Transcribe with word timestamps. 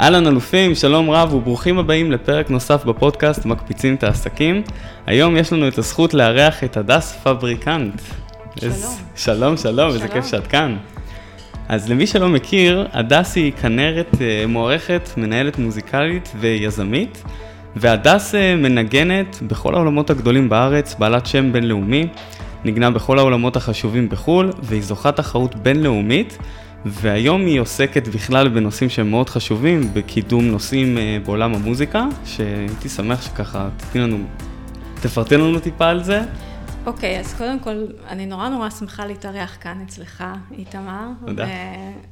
אהלן 0.00 0.26
אלופים, 0.26 0.74
שלום 0.74 1.10
רב 1.10 1.34
וברוכים 1.34 1.78
הבאים 1.78 2.12
לפרק 2.12 2.50
נוסף 2.50 2.84
בפודקאסט 2.84 3.44
מקפיצים 3.44 3.94
את 3.94 4.04
העסקים. 4.04 4.62
היום 5.06 5.36
יש 5.36 5.52
לנו 5.52 5.68
את 5.68 5.78
הזכות 5.78 6.14
לארח 6.14 6.64
את 6.64 6.76
הדס 6.76 7.18
פבריקנט. 7.22 8.00
שלום. 8.60 8.72
אז, 8.72 9.00
שלום, 9.16 9.56
שלום, 9.56 9.88
איזה 9.88 10.08
כיף 10.08 10.26
שאת 10.26 10.46
כאן. 10.46 10.76
אז 11.68 11.90
למי 11.90 12.06
שלא 12.06 12.28
מכיר, 12.28 12.88
הדס 12.92 13.36
היא 13.36 13.52
כנרת 13.52 14.16
אה, 14.20 14.46
מוערכת, 14.46 15.10
מנהלת 15.16 15.58
מוזיקלית 15.58 16.32
ויזמית, 16.40 17.22
והדס 17.76 18.34
אה, 18.34 18.56
מנגנת 18.56 19.38
בכל 19.42 19.74
העולמות 19.74 20.10
הגדולים 20.10 20.48
בארץ, 20.48 20.94
בעלת 20.98 21.26
שם 21.26 21.52
בינלאומי, 21.52 22.08
נגנה 22.64 22.90
בכל 22.90 23.18
העולמות 23.18 23.56
החשובים 23.56 24.08
בחו"ל, 24.08 24.52
והיא 24.62 24.82
זוכה 24.82 25.12
תחרות 25.12 25.54
בינלאומית. 25.54 26.38
והיום 26.88 27.46
היא 27.46 27.60
עוסקת 27.60 28.08
בכלל 28.08 28.48
בנושאים 28.48 28.90
שהם 28.90 29.10
מאוד 29.10 29.30
חשובים, 29.30 29.94
בקידום 29.94 30.44
נושאים 30.44 30.98
אה, 30.98 31.18
בעולם 31.24 31.54
המוזיקה, 31.54 32.06
שהייתי 32.24 32.88
שמח 32.88 33.22
שככה 33.22 33.68
תתני 33.76 34.00
לנו, 34.00 34.18
תפרטי 34.94 35.36
לנו 35.36 35.60
טיפה 35.60 35.88
על 35.88 36.02
זה. 36.02 36.20
אוקיי, 36.86 37.20
אז 37.20 37.34
קודם 37.34 37.60
כל, 37.60 37.86
אני 38.08 38.26
נורא 38.26 38.48
נורא 38.48 38.70
שמחה 38.70 39.06
להתארח 39.06 39.56
כאן 39.60 39.78
אצלך, 39.86 40.24
איתמר. 40.58 41.08
תודה. 41.26 41.46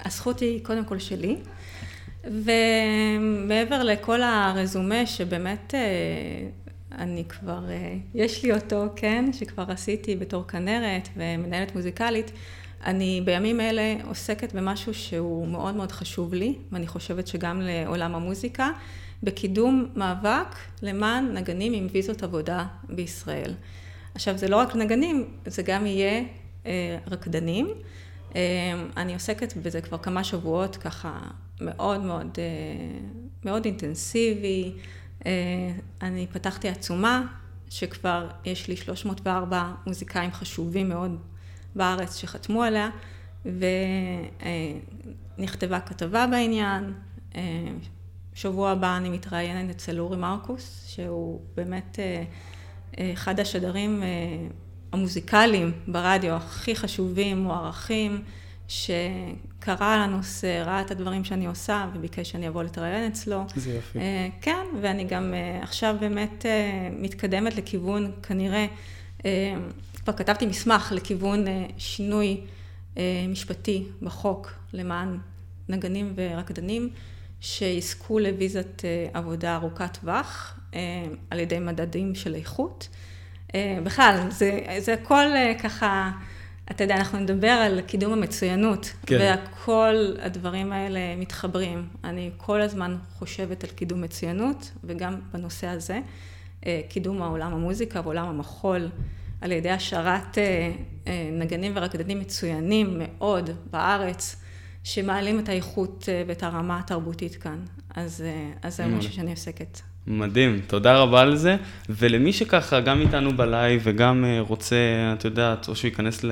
והזכות 0.04 0.40
היא 0.40 0.64
קודם 0.64 0.84
כל 0.84 0.98
שלי. 0.98 1.36
ומעבר 2.24 3.82
לכל 3.82 4.22
הרזומה 4.22 5.06
שבאמת 5.06 5.74
אה, 5.74 5.80
אני 6.98 7.24
כבר, 7.28 7.70
אה, 7.70 7.94
יש 8.14 8.44
לי 8.44 8.52
אותו, 8.52 8.84
כן, 8.96 9.24
שכבר 9.32 9.64
עשיתי 9.68 10.16
בתור 10.16 10.46
כנרת 10.48 11.08
ומנהלת 11.16 11.74
מוזיקלית, 11.74 12.30
אני 12.84 13.20
בימים 13.24 13.60
אלה 13.60 13.96
עוסקת 14.04 14.52
במשהו 14.52 14.94
שהוא 14.94 15.48
מאוד 15.48 15.74
מאוד 15.74 15.92
חשוב 15.92 16.34
לי, 16.34 16.54
ואני 16.72 16.86
חושבת 16.86 17.26
שגם 17.26 17.60
לעולם 17.60 18.14
המוזיקה, 18.14 18.70
בקידום 19.22 19.86
מאבק 19.96 20.56
למען 20.82 21.36
נגנים 21.36 21.72
עם 21.72 21.86
ויזות 21.92 22.22
עבודה 22.22 22.66
בישראל. 22.88 23.54
עכשיו, 24.14 24.38
זה 24.38 24.48
לא 24.48 24.56
רק 24.56 24.76
נגנים, 24.76 25.24
זה 25.46 25.62
גם 25.62 25.86
יהיה 25.86 26.22
אה, 26.66 26.98
רקדנים. 27.10 27.68
אה, 28.36 28.40
אני 28.96 29.14
עוסקת 29.14 29.56
בזה 29.56 29.80
כבר 29.80 29.98
כמה 29.98 30.24
שבועות, 30.24 30.76
ככה 30.76 31.20
מאוד 31.60 32.00
מאוד, 32.00 32.38
אה, 32.38 32.44
מאוד 33.44 33.64
אינטנסיבי. 33.64 34.72
אה, 35.26 35.32
אני 36.02 36.26
פתחתי 36.32 36.68
עצומה, 36.68 37.22
שכבר 37.68 38.28
יש 38.44 38.68
לי 38.68 38.76
304 38.76 39.72
מוזיקאים 39.86 40.32
חשובים 40.32 40.88
מאוד 40.88 41.18
בארץ 41.74 42.16
שחתמו 42.16 42.62
עליה, 42.62 42.90
ונכתבה 45.38 45.80
כתבה 45.80 46.26
בעניין. 46.26 46.92
אה, 47.36 47.40
שבוע 48.34 48.70
הבא 48.70 48.96
אני 48.96 49.08
מתראיינת 49.08 49.70
אצל 49.70 50.00
אורי 50.00 50.16
מרקוס, 50.16 50.84
שהוא 50.88 51.40
באמת 51.56 51.98
אה, 51.98 52.24
אחד 53.12 53.40
השדרים 53.40 54.02
אה, 54.02 54.08
המוזיקליים 54.92 55.72
ברדיו 55.88 56.34
הכי 56.34 56.76
חשובים, 56.76 57.38
מוערכים, 57.38 58.22
שקרא 58.68 59.94
על 59.94 60.00
הנושא, 60.00 60.62
ראה 60.66 60.80
את 60.80 60.90
הדברים 60.90 61.24
שאני 61.24 61.46
עושה 61.46 61.86
וביקש 61.94 62.30
שאני 62.30 62.48
אבוא 62.48 62.62
לתראיין 62.62 63.10
אצלו. 63.10 63.44
זה 63.56 63.72
יופי. 63.72 63.98
כן, 64.40 64.66
ואני 64.80 65.04
גם 65.04 65.34
עכשיו 65.62 65.96
באמת 66.00 66.46
מתקדמת 66.92 67.56
לכיוון 67.56 68.12
כנראה 68.22 68.66
כבר 70.04 70.12
כתבתי 70.12 70.46
מסמך 70.46 70.92
לכיוון 70.96 71.44
שינוי 71.78 72.40
משפטי 73.28 73.86
בחוק 74.02 74.52
למען 74.72 75.18
נגנים 75.68 76.12
ורקדנים 76.16 76.90
שיזכו 77.40 78.18
לוויזת 78.18 78.82
עבודה 79.12 79.56
ארוכת 79.56 79.96
טווח 80.00 80.60
על 81.30 81.38
ידי 81.38 81.58
מדדים 81.58 82.14
של 82.14 82.34
איכות. 82.34 82.88
בכלל, 83.56 84.26
זה, 84.30 84.60
זה 84.78 84.94
הכל 84.94 85.26
ככה, 85.62 86.10
אתה 86.70 86.84
יודע, 86.84 86.96
אנחנו 86.96 87.18
נדבר 87.18 87.48
על 87.48 87.80
קידום 87.80 88.12
המצוינות, 88.12 88.92
כן. 89.06 89.16
והכל 89.20 90.14
הדברים 90.22 90.72
האלה 90.72 91.16
מתחברים. 91.16 91.88
אני 92.04 92.30
כל 92.36 92.60
הזמן 92.60 92.96
חושבת 93.18 93.64
על 93.64 93.70
קידום 93.70 94.00
מצוינות, 94.00 94.70
וגם 94.84 95.20
בנושא 95.32 95.66
הזה, 95.66 96.00
קידום 96.88 97.22
העולם 97.22 97.54
המוזיקה 97.54 98.00
ועולם 98.04 98.28
המחול. 98.28 98.88
על 99.44 99.52
ידי 99.52 99.70
השארת 99.70 100.38
נגנים 101.32 101.72
ורקדנים 101.74 102.20
מצוינים 102.20 102.98
מאוד 102.98 103.50
בארץ, 103.70 104.42
שמעלים 104.84 105.38
את 105.38 105.48
האיכות 105.48 106.08
ואת 106.26 106.42
הרמה 106.42 106.78
התרבותית 106.78 107.36
כאן. 107.36 107.58
אז, 107.94 108.24
אז 108.62 108.76
זה 108.76 108.86
משהו 108.86 109.12
שאני 109.12 109.30
עוסקת. 109.30 109.80
מדהים, 110.06 110.60
תודה 110.66 110.98
רבה 110.98 111.20
על 111.20 111.36
זה. 111.36 111.56
ולמי 111.88 112.32
שככה, 112.32 112.80
גם 112.80 113.00
איתנו 113.00 113.36
בלייב 113.36 113.80
וגם 113.84 114.24
רוצה, 114.38 114.76
את 115.18 115.24
יודעת, 115.24 115.68
או 115.68 115.76
שהוא 115.76 115.88
ייכנס 115.88 116.24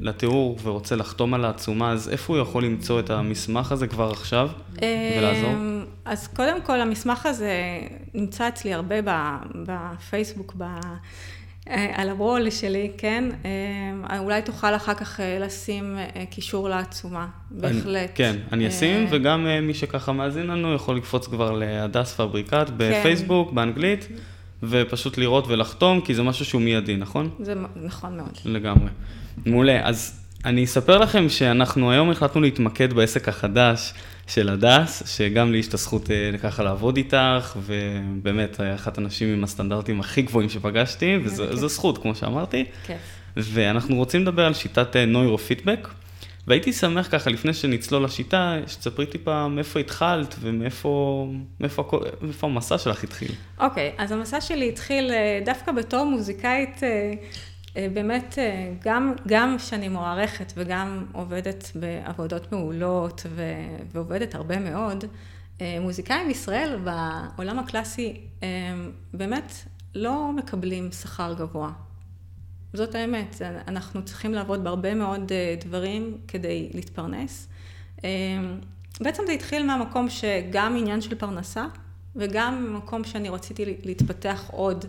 לתיאור 0.00 0.58
ורוצה 0.62 0.96
לחתום 0.96 1.34
על 1.34 1.44
העצומה, 1.44 1.92
אז 1.92 2.08
איפה 2.08 2.32
הוא 2.32 2.42
יכול 2.42 2.64
למצוא 2.64 3.00
את 3.00 3.10
המסמך 3.10 3.72
הזה 3.72 3.86
כבר 3.86 4.10
עכשיו 4.10 4.48
ולעזור? 5.16 5.54
אז 6.04 6.28
קודם 6.28 6.62
כל, 6.62 6.80
המסמך 6.80 7.26
הזה 7.26 7.52
נמצא 8.14 8.48
אצלי 8.48 8.74
הרבה 8.74 8.96
בפייסבוק, 9.66 10.54
ב... 10.58 10.64
על 11.94 12.08
הוול 12.08 12.50
שלי, 12.50 12.90
כן? 12.98 13.24
אולי 14.18 14.42
תוכל 14.42 14.76
אחר 14.76 14.94
כך 14.94 15.20
לשים 15.40 15.98
קישור 16.30 16.68
לעצומה, 16.68 17.26
בהחלט. 17.50 18.10
כן, 18.14 18.36
אני 18.52 18.68
אשים, 18.68 19.06
וגם 19.10 19.46
מי 19.62 19.74
שככה 19.74 20.12
מאזין 20.12 20.46
לנו 20.46 20.74
יכול 20.74 20.96
לקפוץ 20.96 21.26
כבר 21.26 21.52
להדס 21.52 22.12
פבריקט 22.12 22.70
בפייסבוק, 22.76 23.52
באנגלית, 23.52 24.08
ופשוט 24.62 25.18
לראות 25.18 25.44
ולחתום, 25.48 26.00
כי 26.00 26.14
זה 26.14 26.22
משהו 26.22 26.44
שהוא 26.44 26.62
מיידי, 26.62 26.96
נכון? 26.96 27.30
זה 27.40 27.54
נכון 27.76 28.16
מאוד. 28.16 28.38
לגמרי. 28.44 28.88
מעולה. 29.46 29.88
אז 29.88 30.20
אני 30.44 30.64
אספר 30.64 30.98
לכם 30.98 31.28
שאנחנו 31.28 31.90
היום 31.90 32.10
החלטנו 32.10 32.40
להתמקד 32.40 32.92
בעסק 32.92 33.28
החדש 33.28 33.94
של 34.28 34.48
הדס, 34.48 35.16
שגם 35.16 35.52
לי 35.52 35.58
יש 35.58 35.68
את 35.68 35.74
הזכות 35.74 36.10
ככה 36.42 36.62
לעבוד 36.62 36.96
איתך, 36.96 37.56
ובאמת, 37.56 38.60
אחת 38.74 38.98
הנשים 38.98 39.32
עם 39.32 39.44
הסטנדרטים 39.44 40.00
הכי 40.00 40.22
גבוהים 40.22 40.48
שפגשתי, 40.48 41.18
וזו 41.24 41.68
זכות, 41.68 41.98
כמו 41.98 42.14
שאמרתי. 42.14 42.64
כיף. 42.86 42.96
ואנחנו 43.36 43.96
רוצים 43.96 44.22
לדבר 44.22 44.46
על 44.46 44.54
שיטת 44.54 44.96
נוירופידבק, 44.96 45.88
והייתי 46.46 46.72
שמח 46.72 47.08
ככה, 47.12 47.30
לפני 47.30 47.54
שנצלול 47.54 48.04
לשיטה, 48.04 48.56
שתספרי 48.66 49.06
טיפה 49.06 49.48
מאיפה 49.48 49.80
התחלת 49.80 50.34
ומאיפה 50.40 51.26
מאיפה, 51.60 51.90
מאיפה 52.22 52.46
המסע 52.46 52.78
שלך 52.78 53.04
התחיל. 53.04 53.32
אוקיי, 53.60 53.92
okay, 53.96 54.02
אז 54.02 54.12
המסע 54.12 54.40
שלי 54.40 54.68
התחיל 54.68 55.10
דווקא 55.44 55.72
בתור 55.72 56.04
מוזיקאית, 56.04 56.80
באמת, 57.94 58.38
גם, 58.84 59.12
גם 59.28 59.56
שאני 59.58 59.88
מוערכת 59.88 60.52
וגם 60.56 61.06
עובדת 61.12 61.70
בעבודות 61.74 62.52
מעולות 62.52 63.26
ו, 63.30 63.42
ועובדת 63.92 64.34
הרבה 64.34 64.58
מאוד, 64.58 65.04
מוזיקאים 65.80 66.28
בישראל 66.28 66.78
בעולם 66.84 67.58
הקלאסי 67.58 68.20
באמת 69.14 69.52
לא 69.94 70.32
מקבלים 70.36 70.92
שכר 70.92 71.34
גבוה. 71.38 71.70
זאת 72.72 72.94
האמת, 72.94 73.42
אנחנו 73.68 74.04
צריכים 74.04 74.34
לעבוד 74.34 74.64
בהרבה 74.64 74.94
מאוד 74.94 75.32
דברים 75.60 76.18
כדי 76.28 76.70
להתפרנס. 76.74 77.48
בעצם 79.00 79.22
זה 79.26 79.32
התחיל 79.32 79.66
מהמקום 79.66 80.10
שגם 80.10 80.76
עניין 80.78 81.00
של 81.00 81.14
פרנסה 81.14 81.66
וגם 82.16 82.76
מקום 82.76 83.04
שאני 83.04 83.28
רציתי 83.28 83.76
להתפתח 83.84 84.50
עוד. 84.52 84.84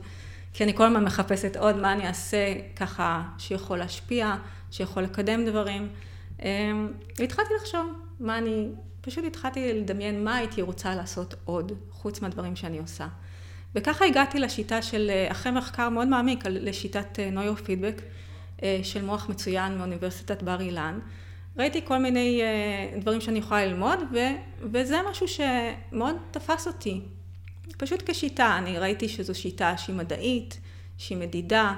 כי 0.53 0.63
אני 0.63 0.73
כל 0.73 0.83
הזמן 0.83 1.03
מחפשת 1.03 1.57
עוד 1.57 1.75
מה 1.75 1.93
אני 1.93 2.07
אעשה 2.07 2.53
ככה 2.75 3.23
שיכול 3.37 3.77
להשפיע, 3.77 4.35
שיכול 4.71 5.03
לקדם 5.03 5.45
דברים. 5.45 5.89
והתחלתי 7.19 7.49
לחשוב 7.61 7.93
מה 8.19 8.37
אני, 8.37 8.67
פשוט 9.01 9.25
התחלתי 9.25 9.73
לדמיין 9.73 10.23
מה 10.23 10.35
הייתי 10.35 10.61
רוצה 10.61 10.95
לעשות 10.95 11.35
עוד, 11.45 11.71
חוץ 11.91 12.21
מהדברים 12.21 12.55
שאני 12.55 12.79
עושה. 12.79 13.07
וככה 13.75 14.05
הגעתי 14.05 14.39
לשיטה 14.39 14.81
של, 14.81 15.11
אחרי 15.31 15.51
מחקר 15.51 15.89
מאוד 15.89 16.07
מעמיק, 16.07 16.43
לשיטת 16.45 17.19
נוירופידבק 17.31 18.01
של 18.83 19.05
מוח 19.05 19.29
מצוין 19.29 19.77
מאוניברסיטת 19.77 20.43
בר 20.43 20.61
אילן. 20.61 20.99
ראיתי 21.57 21.85
כל 21.85 21.97
מיני 21.97 22.41
דברים 23.01 23.21
שאני 23.21 23.39
יכולה 23.39 23.65
ללמוד, 23.65 23.99
ו, 24.13 24.17
וזה 24.61 24.97
משהו 25.11 25.27
שמאוד 25.27 26.15
תפס 26.31 26.67
אותי. 26.67 27.01
פשוט 27.77 28.09
כשיטה, 28.09 28.57
אני 28.57 28.79
ראיתי 28.79 29.09
שזו 29.09 29.35
שיטה 29.35 29.77
שהיא 29.77 29.95
מדעית, 29.95 30.59
שהיא 30.97 31.17
מדידה, 31.17 31.73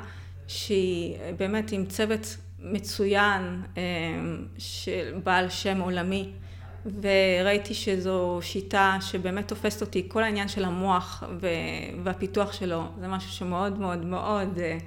שהיא 0.48 1.18
באמת 1.38 1.72
עם 1.72 1.86
צוות 1.86 2.38
מצוין, 2.60 3.62
אה, 3.78 3.82
של 4.58 5.14
בעל 5.24 5.50
שם 5.50 5.82
עולמי, 5.82 6.32
וראיתי 7.02 7.74
שזו 7.74 8.40
שיטה 8.42 8.98
שבאמת 9.02 9.48
תופסת 9.48 9.82
אותי, 9.82 10.06
כל 10.08 10.24
העניין 10.24 10.48
של 10.48 10.66
המוח 10.66 11.24
והפיתוח 12.04 12.54
שלו, 12.54 12.84
זה 13.00 13.08
משהו 13.08 13.32
שמאוד 13.32 13.80
מאוד 13.80 14.06
מאוד 14.06 14.60
אה, 14.60 14.78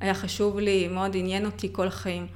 היה 0.00 0.14
חשוב 0.14 0.58
לי, 0.58 0.88
מאוד 0.88 1.16
עניין 1.16 1.46
אותי 1.46 1.68
כל 1.72 1.86
החיים. 1.86 2.26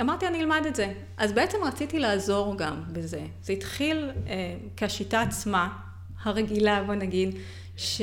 אמרתי, 0.00 0.26
אני 0.26 0.40
אלמד 0.40 0.62
את 0.68 0.74
זה. 0.74 0.92
אז 1.16 1.32
בעצם 1.32 1.58
רציתי 1.64 1.98
לעזור 1.98 2.56
גם 2.58 2.82
בזה. 2.92 3.20
זה 3.42 3.52
התחיל 3.52 4.10
אה, 4.26 4.56
כשיטה 4.76 5.22
עצמה, 5.22 5.68
הרגילה, 6.24 6.82
בוא 6.82 6.94
נגיד, 6.94 7.34
ש, 7.76 8.02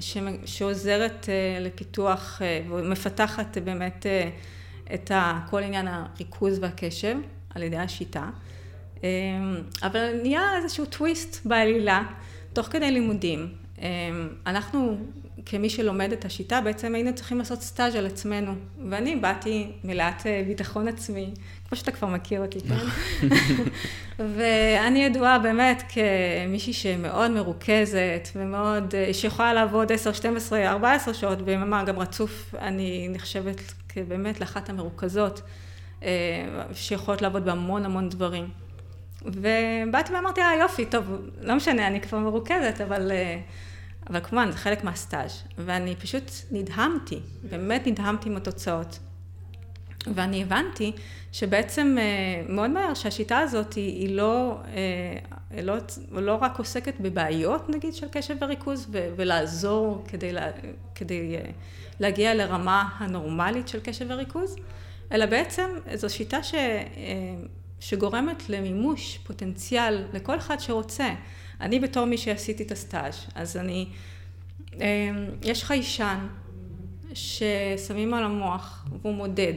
ש, 0.00 0.16
שעוזרת 0.44 1.28
אה, 1.28 1.60
לפיתוח 1.60 2.42
אה, 2.42 2.60
ומפתחת 2.70 3.58
באמת 3.58 4.06
אה, 4.06 4.30
את 4.94 5.10
ה, 5.10 5.40
כל 5.50 5.62
עניין 5.62 5.88
הריכוז 5.88 6.58
והקשב 6.62 7.16
על 7.54 7.62
ידי 7.62 7.76
השיטה. 7.76 8.30
אבל 9.82 10.20
נהיה 10.22 10.56
איזשהו 10.56 10.84
טוויסט 10.86 11.46
בעלילה, 11.46 12.02
תוך 12.52 12.66
כדי 12.66 12.90
לימודים. 12.90 13.63
אה, 13.82 13.86
אנחנו 14.46 14.98
כמי 15.46 15.70
שלומד 15.70 16.12
את 16.12 16.24
השיטה, 16.24 16.60
בעצם 16.60 16.94
היינו 16.94 17.14
צריכים 17.14 17.38
לעשות 17.38 17.62
סטאז' 17.62 17.94
על 17.94 18.06
עצמנו. 18.06 18.54
ואני 18.90 19.16
באתי 19.16 19.72
מלאת 19.84 20.26
אה, 20.26 20.42
ביטחון 20.46 20.88
עצמי, 20.88 21.30
כמו 21.68 21.78
שאתה 21.78 21.90
כבר 21.90 22.08
מכיר 22.08 22.42
אותי, 22.42 22.58
כן? 22.60 22.76
ואני 24.36 25.04
ידועה 25.04 25.38
באמת 25.38 25.82
כמישהי 25.88 26.72
שמאוד 26.72 27.30
מרוכזת, 27.30 28.28
ומאוד, 28.36 28.94
אה, 28.94 29.14
שיכולה 29.14 29.54
לעבוד 29.54 29.92
10, 29.92 30.12
12, 30.12 30.68
14 30.68 31.14
שעות 31.14 31.42
ביממה, 31.42 31.84
גם 31.84 31.98
רצוף, 31.98 32.54
אני 32.58 33.08
נחשבת 33.10 33.74
כבאמת 33.88 34.40
לאחת 34.40 34.70
המרוכזות, 34.70 35.42
אה, 36.02 36.08
שיכולות 36.74 37.22
לעבוד 37.22 37.44
בהמון 37.44 37.84
המון 37.84 38.08
דברים. 38.08 38.63
ובאתי 39.24 40.12
ואמרתי, 40.12 40.40
אה 40.40 40.54
יופי, 40.60 40.86
טוב, 40.86 41.10
לא 41.40 41.54
משנה, 41.54 41.86
אני 41.86 42.00
כבר 42.00 42.18
מרוכזת, 42.18 42.80
אבל... 42.80 43.12
אבל 44.10 44.20
כמובן, 44.20 44.50
זה 44.50 44.58
חלק 44.58 44.84
מהסטאז', 44.84 45.42
ואני 45.58 45.96
פשוט 45.96 46.30
נדהמתי, 46.50 47.20
באמת 47.50 47.86
נדהמתי 47.86 48.28
עם 48.28 48.36
התוצאות. 48.36 48.98
ואני 50.14 50.42
הבנתי 50.42 50.92
שבעצם 51.32 51.96
אה, 51.98 52.04
מאוד 52.48 52.70
מהר 52.70 52.94
שהשיטה 52.94 53.38
הזאת 53.38 53.74
היא, 53.74 54.00
היא 54.00 54.16
לא, 54.16 54.58
אה, 54.66 55.62
לא, 55.62 55.74
לא 56.10 56.38
רק 56.40 56.58
עוסקת 56.58 56.94
בבעיות 57.00 57.68
נגיד 57.68 57.94
של 57.94 58.06
קשב 58.12 58.36
וריכוז 58.40 58.86
ו, 58.92 59.08
ולעזור 59.16 60.04
כדי, 60.08 60.32
לה, 60.32 60.50
כדי 60.94 61.36
אה, 61.36 61.50
להגיע 62.00 62.34
לרמה 62.34 62.88
הנורמלית 62.98 63.68
של 63.68 63.80
קשב 63.80 64.06
וריכוז, 64.08 64.56
אלא 65.12 65.26
בעצם 65.26 65.70
זו 65.94 66.10
שיטה 66.10 66.42
ש, 66.42 66.54
שגורמת 67.84 68.48
למימוש 68.48 69.18
פוטנציאל 69.18 70.04
לכל 70.12 70.36
אחד 70.36 70.60
שרוצה. 70.60 71.14
אני 71.60 71.80
בתור 71.80 72.04
מי 72.04 72.18
שעשיתי 72.18 72.62
את 72.62 72.72
הסטאז', 72.72 73.26
אז 73.34 73.56
אני, 73.56 73.86
אמ, 74.74 74.80
יש 75.42 75.64
חיישן 75.64 76.26
ששמים 77.14 78.14
על 78.14 78.24
המוח 78.24 78.86
והוא 79.02 79.14
מודד 79.14 79.52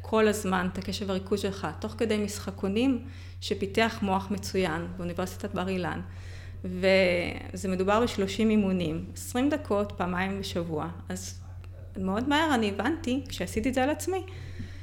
כל 0.00 0.28
הזמן 0.28 0.68
את 0.72 0.78
הקשב 0.78 1.10
הריכוז 1.10 1.40
שלך, 1.40 1.66
תוך 1.80 1.94
כדי 1.98 2.16
משחקונים 2.16 3.04
שפיתח 3.40 3.98
מוח 4.02 4.30
מצוין 4.30 4.86
באוניברסיטת 4.96 5.54
בר 5.54 5.68
אילן. 5.68 6.00
וזה 6.64 7.68
מדובר 7.68 8.00
ב-30 8.00 8.38
אימונים, 8.38 9.04
20 9.14 9.50
דקות, 9.50 9.92
פעמיים 9.96 10.40
בשבוע. 10.40 10.88
אז 11.08 11.40
מאוד 11.96 12.28
מהר 12.28 12.54
אני 12.54 12.68
הבנתי, 12.68 13.24
כשעשיתי 13.28 13.68
את 13.68 13.74
זה 13.74 13.82
על 13.82 13.90
עצמי, 13.90 14.22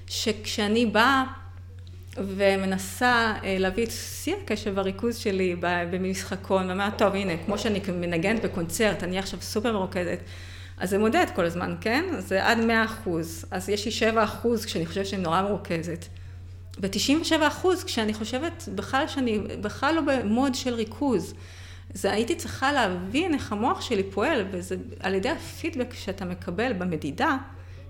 שכשאני 0.07 0.85
באה 0.85 1.40
ומנסה 2.17 3.33
אה, 3.43 3.55
להביא 3.59 3.85
את 3.85 3.91
שיא 3.91 4.35
הקשב 4.43 4.79
הריכוז 4.79 5.17
שלי 5.17 5.55
במשחקון, 5.61 6.69
ואומרת, 6.69 6.97
טוב, 6.97 7.15
הנה, 7.15 7.33
כמו 7.45 7.57
שאני 7.57 7.81
מנגנת 7.93 8.45
בקונצרט, 8.45 9.03
אני 9.03 9.19
עכשיו 9.19 9.41
סופר 9.41 9.73
מרוכזת, 9.73 10.19
אז 10.77 10.89
זה 10.89 10.97
מודד 10.97 11.25
כל 11.35 11.45
הזמן, 11.45 11.75
כן? 11.81 12.05
זה 12.17 12.47
עד 12.47 12.57
100 12.57 12.85
אחוז. 12.85 13.45
אז 13.51 13.69
יש 13.69 13.85
לי 13.85 13.91
7 13.91 14.23
אחוז 14.23 14.65
כשאני 14.65 14.85
חושבת 14.85 15.05
שאני 15.05 15.21
נורא 15.21 15.41
מרוכזת. 15.41 16.05
ו-97 16.81 17.47
אחוז 17.47 17.83
כשאני 17.83 18.13
חושבת 18.13 18.69
בכלל 18.75 19.07
שאני 19.07 19.39
בכלל 19.39 19.95
לא 19.95 20.01
במוד 20.01 20.55
של 20.55 20.73
ריכוז. 20.73 21.33
זה 21.93 22.11
הייתי 22.11 22.35
צריכה 22.35 22.71
להבין 22.71 23.33
איך 23.33 23.51
המוח 23.51 23.81
שלי 23.81 24.03
פועל, 24.03 24.45
וזה 24.51 24.75
על 24.99 25.13
ידי 25.13 25.29
הפידבק 25.29 25.93
שאתה 25.93 26.25
מקבל 26.25 26.73
במדידה, 26.73 27.37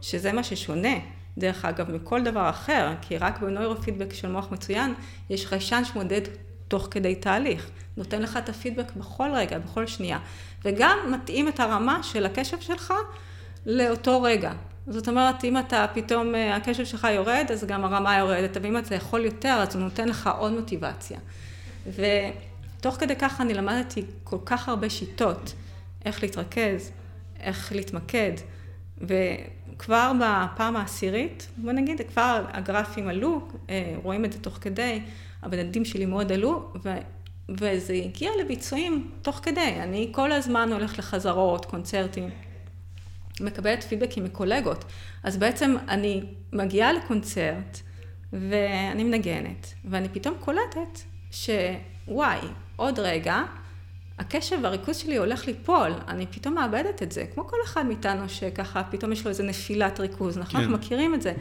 שזה 0.02 0.32
מה 0.32 0.44
ששונה. 0.44 0.94
דרך 1.38 1.66
אגב, 1.66 1.92
מכל 1.92 2.24
דבר 2.24 2.50
אחר, 2.50 2.90
כי 3.02 3.18
רק 3.18 3.40
בנוירופידבק 3.40 4.14
של 4.14 4.28
מוח 4.28 4.52
מצוין, 4.52 4.94
יש 5.30 5.46
חיישן 5.46 5.86
שמודד 5.86 6.22
תוך 6.68 6.88
כדי 6.92 7.16
תהליך. 7.16 7.70
נותן 7.98 8.22
לך 8.22 8.38
את 8.38 8.50
הפידבק 8.50 8.96
בכל 8.96 9.30
רגע, 9.34 9.60
בכל 9.60 9.88
שנייה. 9.88 10.20
וגם 10.66 10.98
מתאים 11.12 11.48
את 11.48 11.60
הרמה 11.60 12.04
של 12.04 12.26
הקשב 12.26 12.60
שלך 12.60 12.94
לאותו 13.66 14.22
רגע. 14.22 14.52
זאת 14.88 15.08
אומרת, 15.08 15.44
אם 15.44 15.58
אתה 15.58 15.86
פתאום, 15.94 16.36
אה, 16.36 16.56
הקשב 16.56 16.86
שלך 16.86 17.08
יורד, 17.12 17.46
אז 17.52 17.66
גם 17.66 17.84
הרמה 17.84 18.18
יורדת, 18.18 18.58
ואם 18.62 18.78
אתה 18.78 18.96
יכול 18.96 19.26
יותר, 19.26 19.58
אז 19.68 19.76
הוא 19.76 19.84
נותן 19.84 20.08
לך 20.08 20.30
עוד 20.38 20.52
מוטיבציה. 20.52 21.20
ותוך 21.88 22.96
כדי 22.96 23.16
כך 23.16 23.42
אני 23.42 23.54
למדתי 23.54 24.06
כל 24.24 24.38
כך 24.46 24.70
הרבה 24.70 24.90
שיטות, 24.90 25.54
איך 26.06 26.24
להתרכז, 26.24 26.92
איך 27.40 27.72
להתמקד, 27.76 28.32
ו... 29.02 29.14
כבר 29.82 30.12
בפעם 30.22 30.76
העשירית, 30.76 31.48
בוא 31.58 31.72
נגיד, 31.72 32.02
כבר 32.14 32.46
הגרפים 32.54 33.08
עלו, 33.08 33.42
אה, 33.70 33.96
רואים 34.04 34.26
את 34.26 34.34
זה 34.34 34.40
תוך 34.40 34.58
כדי, 34.62 35.02
המדדים 35.42 35.86
שלי 35.86 36.06
מאוד 36.06 36.32
עלו, 36.32 36.74
ו, 36.84 36.90
וזה 37.50 37.94
הגיע 37.94 38.32
לביצועים 38.40 39.12
תוך 39.22 39.40
כדי. 39.44 39.76
אני 39.80 40.10
כל 40.12 40.32
הזמן 40.32 40.74
הולך 40.74 41.00
לחזרות, 41.00 41.66
קונצרטים, 41.66 42.30
מקבלת 43.40 43.84
פידבקים 43.84 44.24
מקולגות. 44.24 44.86
אז 45.24 45.38
בעצם 45.38 45.76
אני 45.90 46.24
מגיעה 46.54 46.94
לקונצרט, 46.94 47.80
ואני 48.34 49.04
מנגנת, 49.04 49.74
ואני 49.86 50.10
פתאום 50.10 50.36
קולטת 50.40 51.00
שוואי, 51.32 52.40
עוד 52.76 53.00
רגע, 53.00 53.44
הקשב 54.22 54.58
והריכוז 54.64 54.98
שלי 54.98 55.18
הולך 55.18 55.48
ליפול, 55.48 55.92
אני 56.08 56.28
פתאום 56.28 56.54
מאבדת 56.56 57.04
את 57.04 57.12
זה, 57.12 57.26
כמו 57.34 57.48
כל 57.48 57.58
אחד 57.66 57.86
מאיתנו 57.86 58.30
שככה 58.30 58.84
פתאום 58.84 59.12
יש 59.12 59.24
לו 59.24 59.30
איזה 59.30 59.44
נפילת 59.44 60.00
ריכוז, 60.00 60.38
נכון? 60.38 60.52
כן. 60.52 60.58
אנחנו 60.58 60.74
מכירים 60.74 61.14
את 61.14 61.22
זה. 61.22 61.34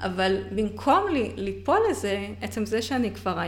אבל 0.00 0.36
במקום 0.54 1.08
לי, 1.12 1.32
ליפול 1.36 1.78
לזה, 1.90 2.26
עצם 2.40 2.66
זה 2.66 2.82
שאני 2.82 3.14
כבר, 3.14 3.38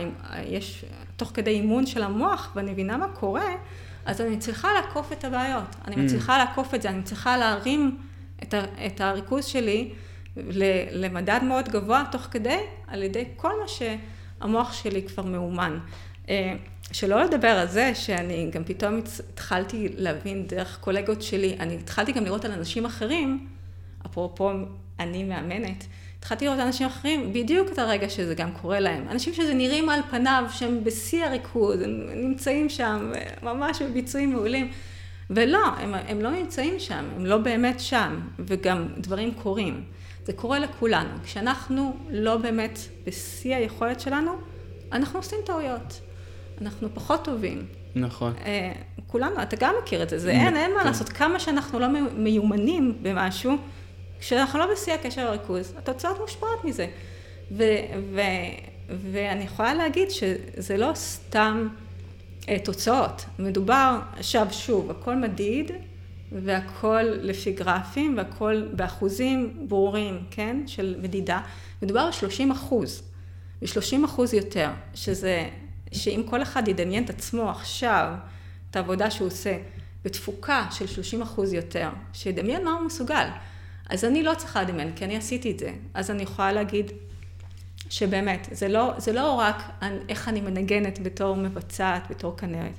יש 0.45 0.85
תוך 1.17 1.31
כדי 1.33 1.51
אימון 1.51 1.85
של 1.85 2.03
המוח 2.03 2.51
ואני 2.55 2.71
מבינה 2.71 2.97
מה 2.97 3.07
קורה, 3.07 3.55
אז 4.05 4.21
אני 4.21 4.37
צריכה 4.37 4.73
לעקוף 4.73 5.11
את 5.11 5.23
הבעיות. 5.23 5.75
אני 5.87 5.95
mm. 5.95 5.99
מצליחה 5.99 6.37
לעקוף 6.37 6.73
את 6.73 6.81
זה, 6.81 6.89
אני 6.89 7.03
צריכה 7.03 7.37
להרים 7.37 7.97
את, 8.43 8.53
ה, 8.53 8.63
את 8.85 9.01
הריכוז 9.01 9.45
שלי 9.45 9.93
למדד 10.91 11.39
מאוד 11.43 11.69
גבוה 11.69 12.03
תוך 12.11 12.21
כדי, 12.21 12.59
על 12.87 13.03
ידי 13.03 13.25
כל 13.35 13.51
מה 13.61 13.67
שהמוח 13.67 14.73
שלי 14.73 15.03
כבר 15.03 15.23
מאומן. 15.23 15.79
אה, 16.29 16.55
שלא 16.91 17.23
לדבר 17.23 17.47
על 17.47 17.67
זה 17.67 17.95
שאני 17.95 18.49
גם 18.51 18.63
פתאום 18.63 19.01
התחלתי 19.29 19.89
להבין 19.97 20.47
דרך 20.47 20.77
קולגות 20.81 21.21
שלי, 21.21 21.55
אני 21.59 21.75
התחלתי 21.75 22.11
גם 22.11 22.25
לראות 22.25 22.45
על 22.45 22.51
אנשים 22.51 22.85
אחרים, 22.85 23.47
אפרופו 24.05 24.51
אני 24.99 25.23
מאמנת, 25.23 25.85
התחלתי 26.19 26.45
לראות 26.45 26.59
אנשים 26.59 26.87
אחרים 26.87 27.33
בדיוק 27.33 27.69
את 27.71 27.79
הרגע 27.79 28.09
שזה 28.09 28.35
גם 28.35 28.51
קורה 28.51 28.79
להם. 28.79 29.07
אנשים 29.11 29.33
שזה 29.33 29.53
נראים 29.53 29.89
על 29.89 29.99
פניו 30.09 30.43
שהם 30.51 30.83
בשיא 30.83 31.25
הריכוז, 31.25 31.81
הם 31.81 32.09
נמצאים 32.15 32.69
שם 32.69 33.11
ממש 33.43 33.81
בביצועים 33.81 34.33
מעולים. 34.33 34.71
ולא, 35.29 35.65
הם, 35.77 35.93
הם 35.93 36.21
לא 36.21 36.31
נמצאים 36.31 36.79
שם, 36.79 37.05
הם 37.15 37.25
לא 37.25 37.37
באמת 37.37 37.79
שם, 37.79 38.19
וגם 38.39 38.87
דברים 38.97 39.33
קורים. 39.33 39.83
זה 40.25 40.33
קורה 40.33 40.59
לכולנו. 40.59 41.09
כשאנחנו 41.23 41.97
לא 42.09 42.37
באמת 42.37 42.79
בשיא 43.05 43.55
היכולת 43.55 43.99
שלנו, 43.99 44.31
אנחנו 44.91 45.19
עושים 45.19 45.39
טעויות. 45.45 46.01
אנחנו 46.61 46.87
פחות 46.93 47.25
טובים. 47.25 47.65
נכון. 47.95 48.33
אה, 48.45 48.71
כולנו, 49.07 49.41
אתה 49.41 49.55
גם 49.59 49.75
מכיר 49.83 50.03
את 50.03 50.09
זה, 50.09 50.19
זה 50.19 50.31
אין, 50.31 50.57
אין 50.57 50.73
מה 50.73 50.79
כן. 50.79 50.87
לעשות. 50.87 51.09
כמה 51.09 51.39
שאנחנו 51.39 51.79
לא 51.79 51.87
מיומנים 52.17 52.97
במשהו, 53.01 53.57
כשאנחנו 54.19 54.59
לא 54.59 54.65
בשיא 54.73 54.93
הקשר 54.93 55.21
הריכוז, 55.21 55.73
התוצאות 55.77 56.19
מושפעות 56.19 56.65
מזה. 56.65 56.87
ו, 57.51 57.63
ו, 58.13 58.21
ואני 59.11 59.43
יכולה 59.43 59.73
להגיד 59.73 60.11
שזה 60.11 60.77
לא 60.77 60.91
סתם 60.95 61.67
אה, 62.49 62.59
תוצאות. 62.59 63.25
מדובר, 63.39 63.99
עכשיו 64.17 64.47
שוב, 64.51 64.91
הכל 64.91 65.15
מדיד, 65.15 65.71
והכל 66.31 67.03
לפי 67.03 67.51
גרפים, 67.51 68.17
והכל 68.17 68.63
באחוזים 68.71 69.65
ברורים, 69.67 70.19
כן, 70.31 70.57
של 70.67 70.95
מדידה. 71.01 71.41
מדובר 71.81 71.99
על 71.99 72.11
30 72.11 72.51
אחוז, 72.51 73.03
ו-30 73.61 74.05
אחוז 74.05 74.33
יותר, 74.33 74.69
שזה 74.93 75.47
שאם 75.93 76.23
כל 76.29 76.41
אחד 76.41 76.67
ידמיין 76.67 77.03
את 77.03 77.09
עצמו 77.09 77.49
עכשיו, 77.49 78.13
את 78.69 78.75
העבודה 78.75 79.11
שהוא 79.11 79.27
עושה, 79.27 79.57
בתפוקה 80.03 80.67
של 80.71 80.87
30 80.87 81.21
אחוז 81.21 81.53
יותר, 81.53 81.89
שידמיין 82.13 82.65
מה 82.65 82.71
הוא 82.71 82.81
מסוגל. 82.81 83.27
אז 83.89 84.05
אני 84.05 84.23
לא 84.23 84.33
צריכה 84.37 84.61
לדמיין, 84.61 84.93
כי 84.95 85.05
אני 85.05 85.17
עשיתי 85.17 85.51
את 85.51 85.59
זה. 85.59 85.71
אז 85.93 86.11
אני 86.11 86.23
יכולה 86.23 86.51
להגיד 86.51 86.91
שבאמת, 87.89 88.47
זה 88.51 88.67
לא, 88.67 88.93
זה 88.97 89.13
לא 89.13 89.31
רק 89.33 89.63
איך 90.09 90.27
אני 90.27 90.41
מנגנת 90.41 90.99
בתור 90.99 91.35
מבצעת, 91.35 92.09
בתור 92.09 92.37
כנרת. 92.37 92.73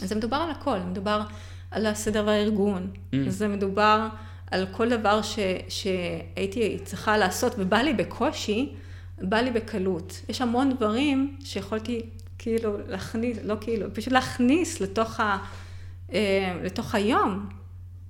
זה 0.00 0.14
מדובר 0.14 0.36
על 0.36 0.50
הכל, 0.50 0.78
מדובר 0.78 1.22
על 1.70 1.86
הסדר 1.86 2.24
והארגון, 2.26 2.90
mm. 2.92 3.16
זה 3.28 3.48
מדובר 3.48 4.08
על 4.50 4.66
כל 4.72 4.88
דבר 4.88 5.22
ש, 5.22 5.38
שהייתי 5.68 6.78
צריכה 6.84 7.18
לעשות 7.18 7.54
ובא 7.58 7.78
לי 7.78 7.94
בקושי, 7.94 8.74
בא 9.18 9.36
לי 9.36 9.50
בקלות. 9.50 10.20
יש 10.28 10.40
המון 10.40 10.74
דברים 10.76 11.36
שיכולתי 11.44 12.02
כאילו 12.38 12.78
להכניס, 12.86 13.38
לא 13.44 13.54
כאילו, 13.60 13.94
פשוט 13.94 14.12
להכניס 14.12 14.80
לתוך, 14.80 15.20
ה, 15.20 15.38
אה, 16.12 16.54
לתוך 16.62 16.94
היום. 16.94 17.48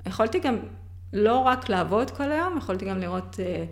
יכולתי 0.07 0.39
גם 0.39 0.57
לא 1.13 1.39
רק 1.39 1.69
לעבוד 1.69 2.11
כל 2.11 2.33
היום, 2.33 2.59
יכולתי 2.59 2.85
גם 2.85 2.99
לראות 2.99 3.37
אה, 3.41 3.65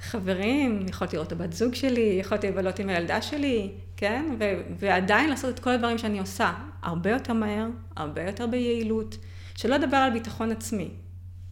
חברים, 0.00 0.86
יכולתי 0.88 1.16
לראות 1.16 1.26
את 1.26 1.32
הבת 1.32 1.52
זוג 1.52 1.74
שלי, 1.74 2.18
יכולתי 2.20 2.48
לבלות 2.48 2.78
עם 2.78 2.88
הילדה 2.88 3.22
שלי, 3.22 3.72
כן? 3.96 4.24
ו- 4.38 4.60
ועדיין 4.78 5.30
לעשות 5.30 5.54
את 5.54 5.60
כל 5.60 5.70
הדברים 5.70 5.98
שאני 5.98 6.18
עושה, 6.18 6.52
הרבה 6.82 7.10
יותר 7.10 7.32
מהר, 7.32 7.66
הרבה 7.96 8.22
יותר 8.22 8.46
ביעילות, 8.46 9.16
שלא 9.56 9.76
לדבר 9.76 9.96
על 9.96 10.12
ביטחון 10.12 10.52
עצמי. 10.52 10.90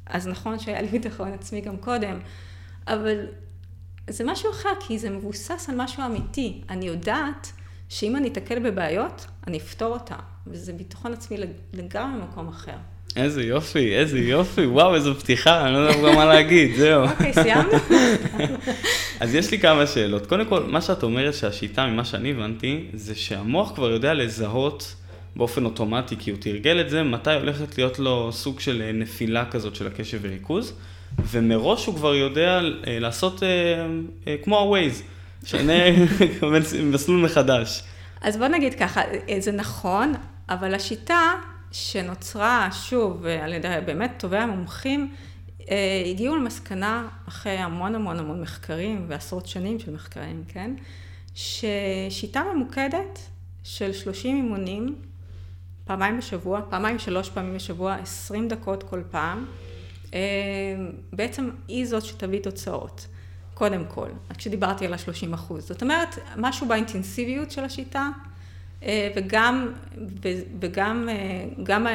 אז 0.07 0.29
נכון 0.29 0.59
שהיה 0.59 0.83
לי 0.83 0.89
ביטחון 0.89 1.33
עצמי 1.33 1.61
גם 1.61 1.77
קודם, 1.77 2.19
אבל 2.87 3.27
זה 4.11 4.25
משהו 4.25 4.51
אחר, 4.51 4.69
כי 4.81 4.99
זה 4.99 5.11
מבוסס 5.11 5.69
על 5.69 5.75
משהו 5.79 6.03
אמיתי. 6.07 6.61
אני 6.71 6.87
יודעת 6.87 7.53
שאם 7.89 8.17
אני 8.17 8.29
אתקל 8.29 8.59
בבעיות, 8.59 9.27
אני 9.47 9.59
אפתור 9.59 9.93
אותה, 9.93 10.17
וזה 10.47 10.73
ביטחון 10.73 11.13
עצמי 11.13 11.37
לגמרי 11.73 12.21
במקום 12.21 12.49
אחר. 12.49 12.77
איזה 13.17 13.43
יופי, 13.43 13.95
איזה 13.95 14.19
יופי, 14.19 14.67
וואו, 14.67 14.95
איזו 14.95 15.15
פתיחה, 15.15 15.65
אני 15.65 15.73
לא 15.73 15.79
יודע 15.79 16.09
גם 16.09 16.15
מה 16.15 16.25
להגיד, 16.25 16.77
זהו. 16.77 17.03
אוקיי, 17.03 17.33
סיימנו? 17.33 17.71
אז 19.21 19.35
יש 19.35 19.51
לי 19.51 19.59
כמה 19.59 19.87
שאלות. 19.87 20.27
קודם 20.27 20.47
כל, 20.47 20.63
מה 20.63 20.81
שאת 20.81 21.03
אומרת 21.03 21.35
שהשיטה, 21.35 21.87
ממה 21.87 22.05
שאני 22.05 22.31
הבנתי, 22.31 22.89
זה 22.95 23.15
שהמוח 23.15 23.75
כבר 23.75 23.91
יודע 23.91 24.15
לזהות 24.15 24.95
באופן 25.37 25.65
אוטומטי, 25.65 26.17
כי 26.17 26.31
הוא 26.31 26.39
תרגל 26.41 26.81
את 26.81 26.91
זה, 26.91 27.03
מתי 27.03 27.35
הולכת 27.35 27.79
להיות 27.79 27.99
לו 27.99 28.33
סוג 28.33 28.61
של 28.61 28.91
נפילה 28.95 29.51
כזאת 29.51 29.75
של 29.75 29.87
הקשב 29.87 30.19
וריכוז, 30.23 30.73
ומראש 31.19 31.87
הוא 31.87 31.95
כבר 31.95 32.15
יודע 32.15 32.61
אה, 32.87 32.99
לעשות 32.99 33.43
אה, 33.43 33.49
אה, 34.27 34.37
כמו 34.45 34.59
ה-Waze, 34.59 35.03
שנה 35.47 35.73
מסלול 36.93 37.25
מחדש. 37.25 37.83
אז 38.21 38.37
בוא 38.37 38.47
נגיד 38.47 38.75
ככה, 38.75 39.01
זה 39.39 39.53
נכון, 39.53 40.15
אבל 40.49 40.75
השיטה 40.75 41.33
שנוצרה, 41.73 42.69
שוב, 42.73 43.27
על 43.27 43.53
ידי 43.53 43.69
באמת 43.87 44.11
טובי 44.19 44.39
המומחים, 44.39 45.11
אה, 45.71 46.03
הגיעו 46.11 46.37
למסקנה, 46.37 47.09
אחרי 47.29 47.53
המון 47.53 47.95
המון 47.95 48.19
המון 48.19 48.41
מחקרים 48.41 49.05
ועשרות 49.09 49.47
שנים 49.47 49.79
של 49.79 49.95
מחקרים, 49.95 50.45
כן? 50.49 50.71
ששיטה 51.35 52.43
ממוקדת 52.55 53.19
של 53.65 53.93
30 53.93 54.37
אימונים, 54.37 54.95
פעמיים 55.87 56.19
בשבוע, 56.19 56.61
פעמיים 56.71 56.99
שלוש 56.99 57.31
פעמים 57.31 57.55
בשבוע, 57.55 57.95
20 57.95 58.49
דקות 58.49 58.83
כל 58.83 59.03
פעם, 59.11 59.47
אה, 60.15 60.21
בעצם 61.13 61.51
היא 61.69 61.87
זאת 61.87 62.05
שתביא 62.05 62.41
תוצאות, 62.43 63.07
קודם 63.55 63.85
כל, 63.89 64.09
כשדיברתי 64.39 64.87
על 64.87 64.93
ה-30 64.95 65.35
אחוז. 65.35 65.69
זאת 65.69 65.83
אומרת, 65.83 66.19
משהו 66.37 66.69
באינטנסיביות 66.69 67.51
של 67.51 67.65
השיטה, 67.65 68.09
אה, 68.83 69.09
וגם, 69.17 69.73
וגם 70.61 71.09
גם 71.63 71.87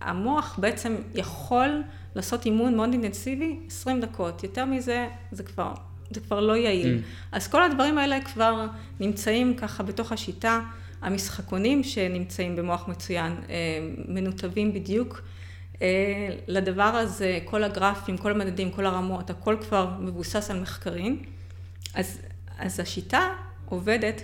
המוח 0.00 0.58
בעצם 0.58 0.96
יכול 1.14 1.82
לעשות 2.14 2.46
אימון 2.46 2.76
מאוד 2.76 2.92
אינטנסיבי, 2.92 3.58
20 3.66 4.00
דקות. 4.00 4.42
יותר 4.42 4.64
מזה, 4.64 5.08
זה 5.32 5.42
כבר, 5.42 5.72
זה 6.10 6.20
כבר 6.20 6.40
לא 6.40 6.56
יעיל. 6.56 6.98
Mm. 6.98 7.02
אז 7.32 7.48
כל 7.48 7.62
הדברים 7.62 7.98
האלה 7.98 8.20
כבר 8.20 8.66
נמצאים 9.00 9.56
ככה 9.56 9.82
בתוך 9.82 10.12
השיטה. 10.12 10.60
המשחקונים 11.04 11.84
שנמצאים 11.84 12.56
במוח 12.56 12.88
מצוין 12.88 13.32
אה, 13.32 13.54
מנותבים 14.08 14.72
בדיוק 14.72 15.22
לדבר 16.46 16.82
הזה, 16.82 17.38
כל 17.44 17.64
הגרפים, 17.64 18.18
כל 18.18 18.30
המדדים, 18.30 18.70
כל 18.70 18.86
הרמות, 18.86 19.30
הכל 19.30 19.56
כבר 19.60 19.90
מבוסס 20.00 20.50
על 20.50 20.60
מחקרים. 20.60 21.22
אז, 21.94 22.20
אז 22.58 22.80
השיטה 22.80 23.28
עובדת 23.64 24.22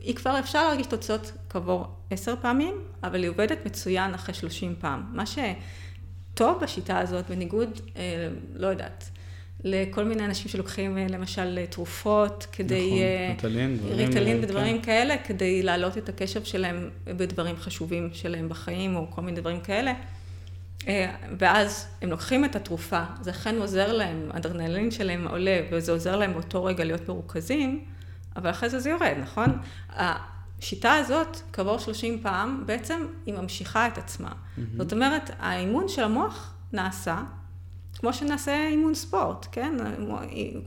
היא 0.00 0.14
כבר 0.16 0.38
אפשר 0.38 0.68
להרגיש 0.68 0.86
תוצאות 0.86 1.32
כעבור 1.50 1.86
עשר 2.10 2.34
פעמים, 2.40 2.74
אבל 3.02 3.22
היא 3.22 3.30
עובדת 3.30 3.66
מצוין 3.66 4.14
אחרי 4.14 4.34
שלושים 4.34 4.74
פעם. 4.78 5.04
מה 5.12 5.24
שטוב 5.26 6.58
בשיטה 6.62 6.98
הזאת, 6.98 7.30
בניגוד, 7.30 7.80
אה, 7.96 8.28
לא 8.54 8.66
יודעת, 8.66 9.10
לכל 9.64 10.04
מיני 10.04 10.24
אנשים 10.24 10.48
שלוקחים 10.48 10.98
אה, 10.98 11.06
למשל 11.08 11.58
תרופות 11.70 12.46
כדי... 12.52 13.00
נכון, 13.36 13.50
ריטלין, 13.50 13.76
דברים... 13.76 13.98
ריטלין. 13.98 14.38
ודברים 14.42 14.78
כן. 14.78 14.84
כאלה, 14.84 15.16
כדי 15.18 15.62
להעלות 15.62 15.98
את 15.98 16.08
הקשב 16.08 16.44
שלהם 16.44 16.90
בדברים 17.04 17.56
חשובים 17.56 18.10
שלהם 18.12 18.48
בחיים, 18.48 18.96
או 18.96 19.06
כל 19.10 19.22
מיני 19.22 19.40
דברים 19.40 19.60
כאלה. 19.60 19.92
אה, 20.88 21.14
ואז 21.38 21.88
הם 22.02 22.10
לוקחים 22.10 22.44
את 22.44 22.56
התרופה, 22.56 23.02
זה 23.20 23.30
אכן 23.30 23.56
עוזר 23.58 23.92
להם, 23.92 24.28
האדרנלין 24.30 24.90
שלהם 24.90 25.28
עולה, 25.28 25.60
וזה 25.72 25.92
עוזר 25.92 26.16
להם 26.16 26.32
באותו 26.32 26.64
רגע 26.64 26.84
להיות 26.84 27.08
מרוכזים. 27.08 27.84
אבל 28.36 28.50
אחרי 28.50 28.68
זה 28.68 28.80
זה 28.80 28.90
יורד, 28.90 29.16
נכון? 29.20 29.58
השיטה 29.90 30.94
הזאת, 30.94 31.36
כעבור 31.52 31.78
30 31.78 32.20
פעם, 32.22 32.62
בעצם 32.66 33.06
היא 33.26 33.34
ממשיכה 33.34 33.86
את 33.86 33.98
עצמה. 33.98 34.28
Mm-hmm. 34.28 34.60
זאת 34.78 34.92
אומרת, 34.92 35.30
האימון 35.38 35.88
של 35.88 36.04
המוח 36.04 36.54
נעשה, 36.72 37.22
כמו 37.98 38.12
שנעשה 38.12 38.68
אימון 38.68 38.94
ספורט, 38.94 39.46
כן? 39.52 39.74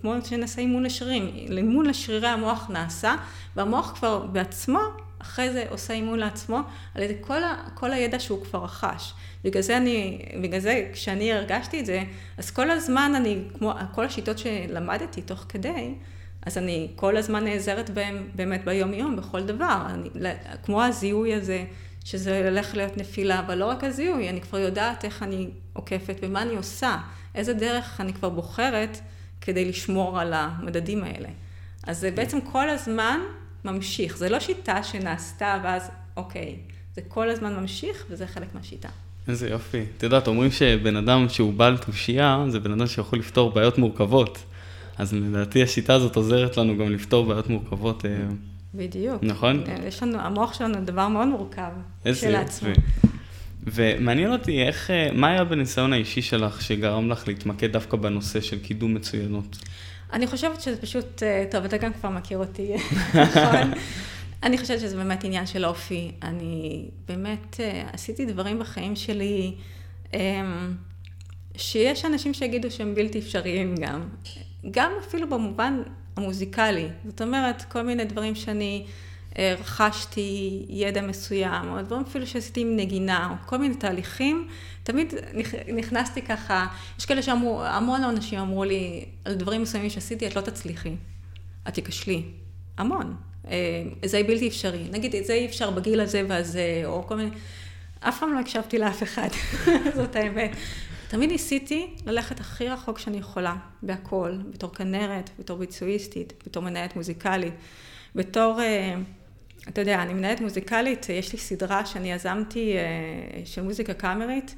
כמו 0.01 0.13
שנעשה 0.23 0.61
אימון 0.61 0.83
לשרירים. 0.83 1.35
אימון 1.57 1.85
לשרירי 1.85 2.27
המוח 2.27 2.69
נעשה, 2.69 3.15
והמוח 3.55 3.91
כבר 3.95 4.19
בעצמו, 4.19 4.79
אחרי 5.19 5.53
זה 5.53 5.65
עושה 5.69 5.93
אימון 5.93 6.19
לעצמו, 6.19 6.59
על 6.95 7.03
ידי 7.03 7.15
כל, 7.21 7.43
ה, 7.43 7.55
כל 7.73 7.93
הידע 7.93 8.19
שהוא 8.19 8.45
כבר 8.45 8.63
רכש. 8.63 9.13
בגלל 9.43 9.61
זה 9.61 9.77
אני, 9.77 10.21
בגלל 10.41 10.59
זה 10.59 10.89
כשאני 10.93 11.33
הרגשתי 11.33 11.79
את 11.79 11.85
זה, 11.85 12.03
אז 12.37 12.51
כל 12.51 12.71
הזמן 12.71 13.11
אני, 13.15 13.39
כמו 13.57 13.73
כל 13.91 14.05
השיטות 14.05 14.37
שלמדתי 14.37 15.21
תוך 15.21 15.45
כדי, 15.49 15.93
אז 16.45 16.57
אני 16.57 16.87
כל 16.95 17.17
הזמן 17.17 17.43
נעזרת 17.43 17.89
בהם 17.89 18.29
באמת 18.35 18.65
ביום-יום, 18.65 19.15
בכל 19.15 19.41
דבר. 19.41 19.81
אני, 19.89 20.09
כמו 20.63 20.83
הזיהוי 20.83 21.33
הזה, 21.33 21.65
שזה 22.05 22.49
הולך 22.49 22.75
להיות 22.75 22.97
נפילה, 22.97 23.39
אבל 23.39 23.55
לא 23.55 23.65
רק 23.65 23.83
הזיהוי, 23.83 24.29
אני 24.29 24.41
כבר 24.41 24.59
יודעת 24.59 25.05
איך 25.05 25.23
אני 25.23 25.49
עוקפת 25.73 26.17
ומה 26.21 26.41
אני 26.41 26.55
עושה, 26.55 26.97
איזה 27.35 27.53
דרך 27.53 28.01
אני 28.01 28.13
כבר 28.13 28.29
בוחרת 28.29 28.97
כדי 29.41 29.65
לשמור 29.65 30.19
על 30.19 30.33
המדדים 30.33 31.03
האלה. 31.03 31.29
אז 31.83 31.99
זה 31.99 32.11
בעצם 32.11 32.41
כל 32.41 32.69
הזמן 32.69 33.19
ממשיך. 33.65 34.17
זה 34.17 34.29
לא 34.29 34.39
שיטה 34.39 34.83
שנעשתה 34.83 35.59
ואז, 35.63 35.89
אוקיי, 36.17 36.55
זה 36.95 37.01
כל 37.07 37.29
הזמן 37.29 37.55
ממשיך 37.55 38.05
וזה 38.09 38.27
חלק 38.27 38.55
מהשיטה. 38.55 38.89
איזה 39.27 39.49
יופי. 39.49 39.85
את 39.97 40.03
יודעת, 40.03 40.27
אומרים 40.27 40.51
שבן 40.51 40.95
אדם 40.95 41.29
שהוא 41.29 41.53
בעל 41.53 41.77
תושייה, 41.77 42.45
זה 42.49 42.59
בן 42.59 42.71
אדם 42.71 42.87
שיכול 42.87 43.19
לפתור 43.19 43.51
בעיות 43.51 43.77
מורכבות. 43.77 44.43
אז 44.97 45.13
לדעתי 45.13 45.63
השיטה 45.63 45.93
הזאת 45.93 46.15
עוזרת 46.15 46.57
לנו 46.57 46.77
גם 46.77 46.91
לפתור 46.91 47.25
בעיות 47.25 47.49
מורכבות. 47.49 48.05
אה, 48.79 48.87
בדיוק. 48.87 49.23
נכון? 49.23 49.63
יש 49.87 50.03
לנו, 50.03 50.19
המוח 50.19 50.53
שלנו 50.53 50.85
דבר 50.85 51.07
מאוד 51.07 51.27
מורכב. 51.27 51.71
איזה 52.05 52.29
יופי. 52.29 52.65
ומעניין 53.63 54.31
אותי 54.31 54.63
איך, 54.63 54.91
אה, 54.91 55.09
מה 55.13 55.27
היה 55.27 55.43
בניסיון 55.43 55.93
האישי 55.93 56.21
שלך 56.21 56.61
שגרם 56.61 57.09
לך 57.09 57.27
להתמקד 57.27 57.71
דווקא 57.71 57.97
בנושא 57.97 58.41
של 58.41 58.59
קידום 58.59 58.93
מצוינות? 58.93 59.57
אני 60.13 60.27
חושבת 60.27 60.61
שזה 60.61 60.81
פשוט, 60.81 61.23
אה, 61.23 61.45
טוב, 61.51 61.63
אתה 61.63 61.77
גם 61.77 61.93
כבר 61.93 62.09
מכיר 62.09 62.37
אותי, 62.37 62.71
נכון? 63.23 63.71
אני 64.43 64.57
חושבת 64.57 64.79
שזה 64.79 64.97
באמת 64.97 65.23
עניין 65.23 65.45
של 65.45 65.65
אופי. 65.65 66.11
אני 66.23 66.85
באמת 67.07 67.59
עשיתי 67.93 68.25
דברים 68.25 68.59
בחיים 68.59 68.95
שלי, 68.95 69.55
שיש 71.57 72.05
אנשים 72.05 72.33
שיגידו 72.33 72.71
שהם 72.71 72.95
בלתי 72.95 73.19
אפשריים 73.19 73.75
גם. 73.75 74.01
גם 74.71 74.91
אפילו 75.07 75.29
במובן 75.29 75.81
המוזיקלי. 76.15 76.87
זאת 77.05 77.21
אומרת, 77.21 77.61
כל 77.61 77.81
מיני 77.81 78.05
דברים 78.05 78.35
שאני 78.35 78.85
אה, 79.37 79.55
רכשתי 79.59 80.65
ידע 80.69 81.01
מסוים, 81.01 81.69
או 81.69 81.81
דברים 81.81 82.01
אפילו 82.01 82.27
שעשיתי 82.27 82.61
עם 82.61 82.75
נגינה, 82.75 83.29
או 83.31 83.47
כל 83.47 83.57
מיני 83.57 83.75
תהליכים, 83.75 84.47
תמיד 84.83 85.13
נכנסתי 85.75 86.21
ככה, 86.21 86.67
יש 86.99 87.05
כאלה 87.05 87.21
שאמרו, 87.21 87.63
המון 87.63 88.03
אנשים 88.03 88.39
אמרו 88.39 88.63
לי, 88.63 89.05
על 89.25 89.33
דברים 89.33 89.61
מסוימים 89.61 89.89
שעשיתי, 89.89 90.27
את 90.27 90.35
לא 90.35 90.41
תצליחי, 90.41 90.95
את 91.67 91.73
תיכשלי. 91.73 92.23
המון. 92.77 93.15
אה, 93.47 93.83
זה 94.05 94.21
בלתי 94.27 94.47
אפשרי. 94.47 94.87
נגיד, 94.91 95.15
את 95.15 95.25
זה 95.25 95.33
אי 95.33 95.45
אפשר 95.45 95.71
בגיל 95.71 95.99
הזה 95.99 96.21
והזה, 96.27 96.81
או 96.85 97.07
כל 97.07 97.15
מיני... 97.15 97.29
אף 97.99 98.19
פעם 98.19 98.33
לא 98.33 98.39
הקשבתי 98.39 98.79
לאף 98.79 99.03
אחד, 99.03 99.27
זאת 99.95 100.15
האמת. 100.15 100.51
תמיד 101.07 101.29
ניסיתי 101.29 101.87
ללכת 102.05 102.39
הכי 102.39 102.67
רחוק 102.67 102.99
שאני 102.99 103.17
יכולה, 103.17 103.55
בהכל, 103.81 104.37
בתור 104.49 104.73
כנרת, 104.73 105.29
בתור 105.39 105.57
ביצועיסטית, 105.57 106.33
בתור 106.45 106.63
מנהלת 106.63 106.95
מוזיקלית, 106.95 107.53
בתור 108.15 108.61
אה, 108.61 108.95
אתה 109.69 109.81
יודע, 109.81 110.01
אני 110.03 110.13
מנהלת 110.13 110.41
מוזיקלית, 110.41 111.09
יש 111.09 111.33
לי 111.33 111.39
סדרה 111.39 111.85
שאני 111.85 112.11
יזמתי 112.11 112.73
של 113.45 113.61
מוזיקה 113.61 113.93
קאמרית. 113.93 114.55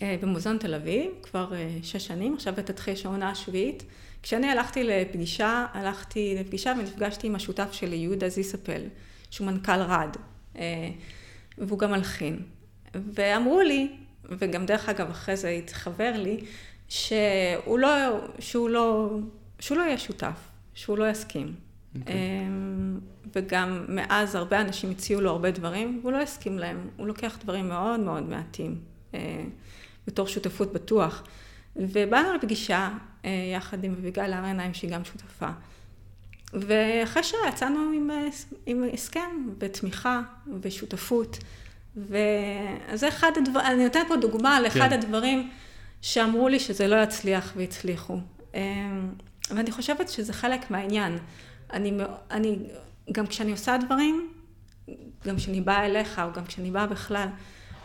במוזיאון 0.00 0.58
תל 0.58 0.74
אביב, 0.74 1.10
כבר 1.22 1.52
שש 1.82 2.06
שנים, 2.06 2.34
עכשיו 2.34 2.54
תתחיל 2.54 2.94
שעונה 2.94 3.30
השביעית. 3.30 3.82
כשאני 4.22 4.50
הלכתי 4.50 4.84
לפגישה, 4.84 5.66
הלכתי 5.72 6.36
לפגישה 6.40 6.74
ונפגשתי 6.78 7.26
עם 7.26 7.34
השותף 7.34 7.72
שלי, 7.72 7.96
יהודה 7.96 8.28
זיספל, 8.28 8.82
שהוא 9.30 9.46
מנכ"ל 9.46 9.80
רד, 9.80 10.16
והוא 11.58 11.78
גם 11.78 11.90
מלחין. 11.90 12.42
ואמרו 12.94 13.60
לי, 13.60 13.96
וגם 14.24 14.66
דרך 14.66 14.88
אגב 14.88 15.10
אחרי 15.10 15.36
זה 15.36 15.48
התחבר 15.48 16.12
לי, 16.16 16.40
שהוא 16.88 17.78
לא, 17.78 17.90
שהוא 18.38 18.70
לא, 18.70 19.10
שהוא 19.60 19.78
לא 19.78 19.82
יהיה 19.82 19.98
שותף, 19.98 20.50
שהוא 20.74 20.98
לא 20.98 21.10
יסכים. 21.10 21.46
Okay. 21.46 21.98
אוקיי. 22.00 22.14
אמ, 22.14 22.98
וגם 23.36 23.84
מאז 23.88 24.34
הרבה 24.34 24.60
אנשים 24.60 24.90
הציעו 24.90 25.20
לו 25.20 25.30
הרבה 25.30 25.50
דברים, 25.50 25.98
והוא 26.02 26.12
לא 26.12 26.16
הסכים 26.16 26.58
להם. 26.58 26.88
הוא 26.96 27.06
לוקח 27.06 27.38
דברים 27.42 27.68
מאוד 27.68 28.00
מאוד 28.00 28.22
מעטים, 28.22 28.78
אה, 29.14 29.44
בתור 30.06 30.26
שותפות 30.26 30.72
בטוח. 30.72 31.24
ובאנו 31.76 32.34
לפגישה 32.34 32.90
אה, 33.24 33.30
יחד 33.56 33.84
עם 33.84 33.92
אביגל 33.92 34.32
הר 34.32 34.44
עיניים, 34.44 34.74
שהיא 34.74 34.90
גם 34.90 35.04
שותפה. 35.04 35.48
ואחרי 36.52 37.22
שיצאנו 37.22 37.92
עם, 37.94 38.10
אה, 38.10 38.28
עם 38.66 38.84
הסכם 38.92 39.48
ותמיכה 39.58 40.20
ושותפות. 40.60 41.38
וזה 41.96 43.08
אחד 43.08 43.30
הדברים, 43.36 43.66
אני 43.66 43.84
נותנת 43.84 44.08
פה 44.08 44.16
דוגמה 44.16 44.56
על 44.56 44.66
אחד 44.66 44.88
כן. 44.88 44.92
הדברים 44.92 45.50
שאמרו 46.02 46.48
לי 46.48 46.60
שזה 46.60 46.88
לא 46.88 47.02
יצליח 47.02 47.52
והצליחו. 47.56 48.18
אמ, 48.54 48.60
ואני 49.50 49.72
חושבת 49.72 50.08
שזה 50.08 50.32
חלק 50.32 50.70
מהעניין. 50.70 51.18
אני, 51.72 51.92
אני, 52.30 52.58
גם 53.12 53.26
כשאני 53.26 53.52
עושה 53.52 53.76
דברים, 53.76 54.28
גם 55.26 55.36
כשאני 55.36 55.60
באה 55.60 55.86
אליך, 55.86 56.18
או 56.24 56.32
גם 56.32 56.44
כשאני 56.44 56.70
באה 56.70 56.86
בכלל, 56.86 57.28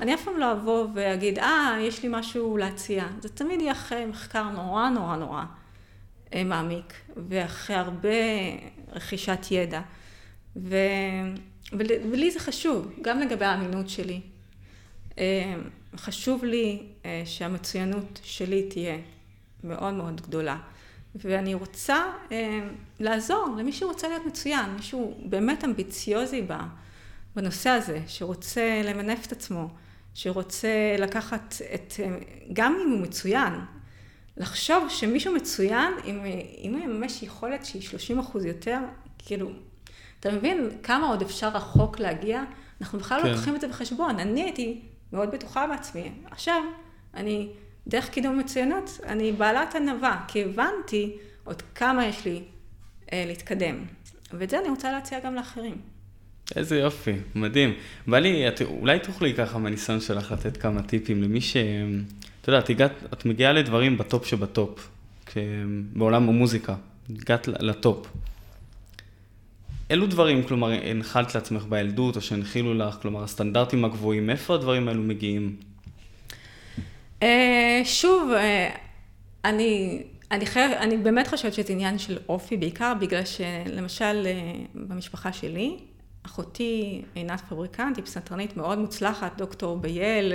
אני 0.01 0.13
אף 0.13 0.23
פעם 0.23 0.37
לא 0.37 0.51
אבוא 0.51 0.87
ואגיד, 0.93 1.39
אה, 1.39 1.77
יש 1.81 2.03
לי 2.03 2.09
משהו 2.11 2.57
להציע. 2.57 3.05
זה 3.21 3.29
תמיד 3.29 3.61
יהיה 3.61 3.71
אחרי 3.71 4.05
מחקר 4.05 4.43
נורא 4.43 4.89
נורא 4.89 5.15
נורא 5.15 5.43
אה, 6.33 6.43
מעמיק, 6.43 6.93
ואחרי 7.29 7.75
הרבה 7.75 8.09
רכישת 8.91 9.39
ידע. 9.51 9.81
ו... 10.63 10.75
ולי 12.11 12.31
זה 12.31 12.39
חשוב, 12.39 12.91
גם 13.01 13.19
לגבי 13.19 13.45
האמינות 13.45 13.89
שלי. 13.89 14.21
אה, 15.17 15.55
חשוב 15.95 16.45
לי 16.45 16.83
אה, 17.05 17.23
שהמצוינות 17.25 18.19
שלי 18.23 18.69
תהיה 18.69 18.97
מאוד 19.63 19.93
מאוד 19.93 20.21
גדולה. 20.21 20.57
ואני 21.15 21.53
רוצה 21.53 22.13
לעזור 22.99 23.55
למי 23.57 23.73
שרוצה 23.73 24.07
להיות 24.07 24.25
מצוין, 24.25 24.69
מישהו 24.75 25.21
באמת 25.25 25.63
אמביציוזי 25.63 26.47
בנושא 27.35 27.69
הזה, 27.69 27.99
שרוצה 28.07 28.81
למנף 28.83 29.27
את 29.27 29.31
עצמו. 29.31 29.69
שרוצה 30.17 30.95
לקחת 30.99 31.55
את, 31.73 31.93
גם 32.53 32.77
אם 32.85 32.91
הוא 32.91 32.99
מצוין, 32.99 33.53
לחשוב 34.37 34.89
שמישהו 34.89 35.33
מצוין, 35.33 35.93
אם, 36.05 36.19
אם 36.61 36.73
הוא 36.73 36.83
יממש 36.83 37.23
יכולת 37.23 37.65
שהיא 37.65 37.81
30 37.81 38.19
אחוז 38.19 38.45
יותר, 38.45 38.79
כאילו, 39.17 39.51
אתה 40.27 40.35
מבין 40.35 40.69
כמה 40.83 41.07
עוד 41.07 41.21
אפשר 41.21 41.49
רחוק 41.49 41.99
להגיע? 41.99 42.43
אנחנו 42.81 42.99
בכלל 42.99 43.17
לא 43.17 43.23
כן. 43.23 43.29
לא 43.29 43.35
לוקחים 43.35 43.55
את 43.55 43.61
זה 43.61 43.67
בחשבון. 43.67 44.19
אני 44.19 44.43
הייתי 44.43 44.81
מאוד 45.13 45.31
בטוחה 45.31 45.67
בעצמי. 45.67 46.11
עכשיו, 46.31 46.61
אני, 47.13 47.49
דרך 47.87 48.09
קידום 48.09 48.39
מצוינות, 48.39 48.99
אני 49.05 49.31
בעלת 49.31 49.75
ענווה, 49.75 50.23
כי 50.27 50.43
הבנתי 50.43 51.11
עוד 51.43 51.61
כמה 51.75 52.05
יש 52.05 52.25
לי 52.25 52.41
אה, 53.13 53.23
להתקדם. 53.27 53.75
ואת 54.33 54.49
זה 54.49 54.59
אני 54.59 54.69
רוצה 54.69 54.91
להציע 54.91 55.19
גם 55.19 55.35
לאחרים. 55.35 55.75
איזה 56.55 56.79
יופי, 56.79 57.13
מדהים. 57.35 57.73
בא 58.07 58.19
לי, 58.19 58.47
את, 58.47 58.61
אולי 58.61 58.99
תוכלי 58.99 59.33
ככה 59.33 59.57
מהניסיון 59.57 60.01
שלך 60.01 60.31
לתת 60.31 60.57
כמה 60.57 60.81
טיפים 60.81 61.23
למי 61.23 61.41
ש... 61.41 61.57
את 62.41 62.47
יודעת, 62.47 62.69
הגעת, 62.69 62.91
את 63.13 63.25
מגיעה 63.25 63.53
לדברים 63.53 63.97
בטופ 63.97 64.25
שבטופ, 64.25 64.89
בעולם 65.93 66.29
המוזיקה, 66.29 66.75
הגעת 67.09 67.47
לטופ. 67.47 68.07
אילו 69.89 70.07
דברים, 70.07 70.43
כלומר, 70.43 70.71
הנחלת 70.83 71.35
לעצמך 71.35 71.63
בילדות, 71.63 72.15
או 72.15 72.21
שהנחילו 72.21 72.73
לך, 72.73 72.97
כלומר, 73.01 73.23
הסטנדרטים 73.23 73.85
הגבוהים, 73.85 74.27
מאיפה 74.27 74.55
הדברים 74.55 74.87
האלו 74.87 75.03
מגיעים? 75.03 75.55
אה, 77.23 77.81
שוב, 77.83 78.31
אה, 78.31 78.69
אני, 79.45 80.03
אני, 80.31 80.45
חייב, 80.45 80.71
אני 80.71 80.97
באמת 80.97 81.27
חושבת 81.27 81.53
שזה 81.53 81.73
עניין 81.73 81.99
של 81.99 82.17
אופי, 82.29 82.57
בעיקר 82.57 82.93
בגלל 82.99 83.25
שלמשל 83.25 84.23
אה, 84.25 84.31
במשפחה 84.75 85.33
שלי, 85.33 85.77
אחותי 86.25 87.01
עינת 87.15 87.41
פבריקנט, 87.41 87.97
היא 87.97 88.05
פסנתרנית 88.05 88.57
מאוד 88.57 88.79
מוצלחת, 88.79 89.37
דוקטור 89.37 89.77
בייל, 89.77 90.33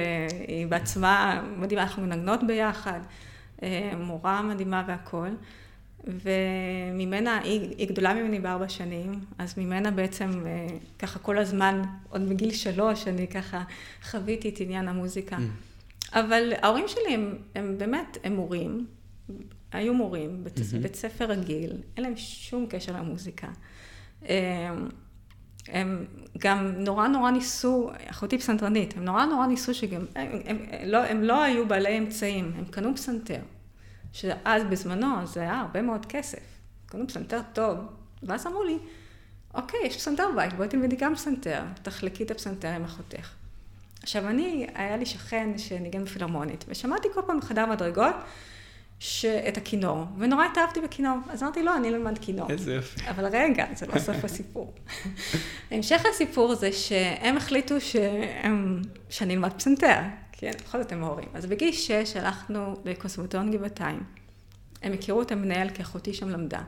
היא 0.49 0.67
בעצמה 0.67 1.43
מדהימה, 1.57 1.83
אנחנו 1.83 2.03
מנגנות 2.03 2.41
ביחד, 2.47 3.01
מורה 3.97 4.43
מדהימה 4.43 4.85
והכול. 4.89 5.37
וממנה, 6.05 7.39
היא, 7.39 7.75
היא 7.79 7.89
גדולה 7.89 8.15
ממני 8.15 8.41
בארבע 8.41 8.69
שנים, 8.69 9.13
אז 9.39 9.59
ממנה 9.59 9.91
בעצם 9.91 10.47
אה, 10.47 10.67
ככה 10.99 11.19
כל 11.19 11.39
הזמן, 11.39 11.83
עוד 12.11 12.21
מגיל 12.21 12.53
שלוש, 12.53 13.09
אני 13.09 13.29
ככה 13.29 13.63
חוויתי 14.03 14.49
את 14.49 14.61
עניין 14.61 14.89
המוזיקה. 14.89 15.37
Mm. 15.37 15.41
אבל 16.13 16.53
ההורים 16.63 16.89
שלי 16.89 17.15
הם, 17.15 17.39
הם 17.55 17.79
באמת, 17.79 18.19
הם 18.25 18.33
מורים, 18.33 18.87
היו 19.73 19.95
מורים, 19.95 20.45
בית, 20.45 20.59
mm-hmm. 20.59 20.79
בית 20.83 20.95
ספר 20.95 21.25
רגיל, 21.25 21.73
אין 21.97 22.05
להם 22.05 22.17
שום 22.17 22.67
קשר 22.67 22.93
למוזיקה. 22.93 23.49
הם 25.69 26.05
גם 26.39 26.67
נורא 26.67 27.09
נורא 27.09 27.31
ניסו, 27.31 27.91
אחותי 28.11 28.39
פסנתרנית, 28.39 28.97
הם 28.97 29.05
נורא 29.05 29.25
נורא 29.25 29.47
ניסו 29.47 29.75
שגם, 29.75 30.01
הם, 30.15 30.29
הם, 30.45 30.59
הם, 30.71 30.89
לא, 30.89 30.99
הם 30.99 31.23
לא 31.23 31.43
היו 31.43 31.69
בעלי 31.69 31.99
אמצעים, 31.99 32.53
הם 32.57 32.65
קנו 32.65 32.95
פסנתר, 32.95 33.41
שאז 34.13 34.63
בזמנו 34.71 35.27
זה 35.27 35.41
היה 35.41 35.61
הרבה 35.61 35.83
מאוד 35.83 36.07
כסף, 36.07 36.43
קנו 36.87 37.09
פסנתר 37.09 37.41
טוב, 37.53 37.79
ואז 38.23 38.47
אמרו 38.47 38.65
לי, 38.65 38.79
אוקיי, 39.55 39.81
יש 39.85 39.97
פסנתר 39.97 40.25
בבית, 40.33 40.53
בואי 40.53 40.69
תלמדי 40.69 40.97
גם 40.97 41.15
פסנתר, 41.15 41.63
תחלקי 41.83 42.23
את 42.23 42.31
הפסנתר 42.31 42.69
עם 42.69 42.85
אחותך. 42.85 43.31
עכשיו 44.03 44.29
אני, 44.29 44.67
היה 44.75 44.97
לי 44.97 45.07
שכן 45.07 45.59
שניגן 45.59 46.05
בפילהרמונית, 46.05 46.65
ושמעתי 46.69 47.09
כל 47.15 47.21
פעם 47.27 47.41
בחדר 47.41 47.67
מדרגות, 47.67 48.15
את 49.49 49.57
הכינור, 49.57 50.05
ונורא 50.19 50.45
התאהבתי 50.45 50.81
בכינור. 50.81 51.17
אז 51.31 51.43
אמרתי, 51.43 51.63
לא, 51.63 51.77
אני 51.77 51.89
אלמד 51.89 52.19
כינור. 52.19 52.51
איזה 52.51 52.75
יופי. 52.75 53.01
אבל 53.11 53.27
רגע, 53.27 53.67
זה 53.75 53.87
לא 53.87 53.99
סוף 53.99 54.25
הסיפור. 54.25 54.75
המשך 55.71 56.03
הסיפור 56.11 56.55
זה 56.55 56.73
שהם 56.73 57.37
החליטו 57.37 57.81
שהם, 57.81 58.83
שאני 59.11 59.35
אלמד 59.35 59.53
פסנתר, 59.53 59.99
כי 60.43 60.49
בכל 60.65 60.83
זאת 60.83 60.93
הם 60.93 61.05
הורים. 61.05 61.29
אז 61.35 61.47
בגיל 61.47 61.73
שש 61.73 62.17
הלכנו 62.17 62.77
לקוסמטון 62.85 63.51
גבעתיים. 63.51 64.03
הם 64.83 64.93
הכירו 64.93 65.23
את 65.23 65.33
המנהל 65.33 65.71
כי 65.71 65.83
אחותי 65.83 66.15
שם 66.15 66.29
למדה. 66.29 66.63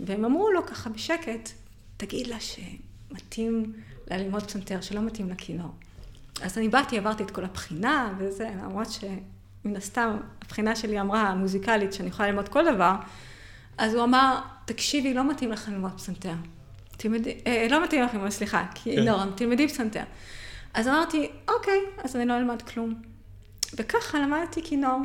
והם 0.00 0.24
אמרו 0.24 0.50
לו 0.50 0.66
ככה 0.66 0.90
בשקט, 0.90 1.50
תגיד 1.96 2.26
לה 2.26 2.36
שמתאים 2.40 3.72
לה 4.10 4.18
ללמוד 4.18 4.42
פסנתר, 4.42 4.80
שלא 4.80 5.00
מתאים 5.00 5.30
לכינור. 5.30 5.70
אז 6.42 6.58
אני 6.58 6.68
באתי, 6.68 6.98
עברתי 6.98 7.22
את 7.22 7.30
כל 7.30 7.44
הבחינה 7.44 8.14
וזה, 8.18 8.48
למרות 8.62 8.90
ש... 8.90 9.04
מן 9.64 9.76
הסתם, 9.76 10.16
הבחינה 10.42 10.76
שלי 10.76 11.00
אמרה, 11.00 11.20
המוזיקלית, 11.20 11.92
שאני 11.92 12.08
יכולה 12.08 12.28
ללמוד 12.28 12.48
כל 12.48 12.74
דבר, 12.74 12.94
אז 13.78 13.94
הוא 13.94 14.04
אמר, 14.04 14.40
תקשיבי, 14.64 15.14
לא 15.14 15.30
מתאים 15.30 15.52
לך 15.52 15.68
ללמוד 15.68 15.92
פסנתר. 15.96 16.34
תלמדי, 16.96 17.38
אה, 17.46 17.66
לא 17.70 17.84
מתאים 17.84 18.02
לך 18.02 18.14
ללמוד, 18.14 18.30
סליחה, 18.30 18.66
כי 18.74 18.96
כן. 18.96 19.04
לא, 19.04 19.22
תלמדי 19.34 19.68
פסנתר. 19.68 20.02
אז 20.74 20.88
אמרתי, 20.88 21.30
אוקיי, 21.48 21.80
אז 22.04 22.16
אני 22.16 22.26
לא 22.26 22.36
אלמד 22.36 22.62
כלום. 22.62 23.15
וככה 23.74 24.18
למדתי 24.18 24.62
כינור. 24.62 25.00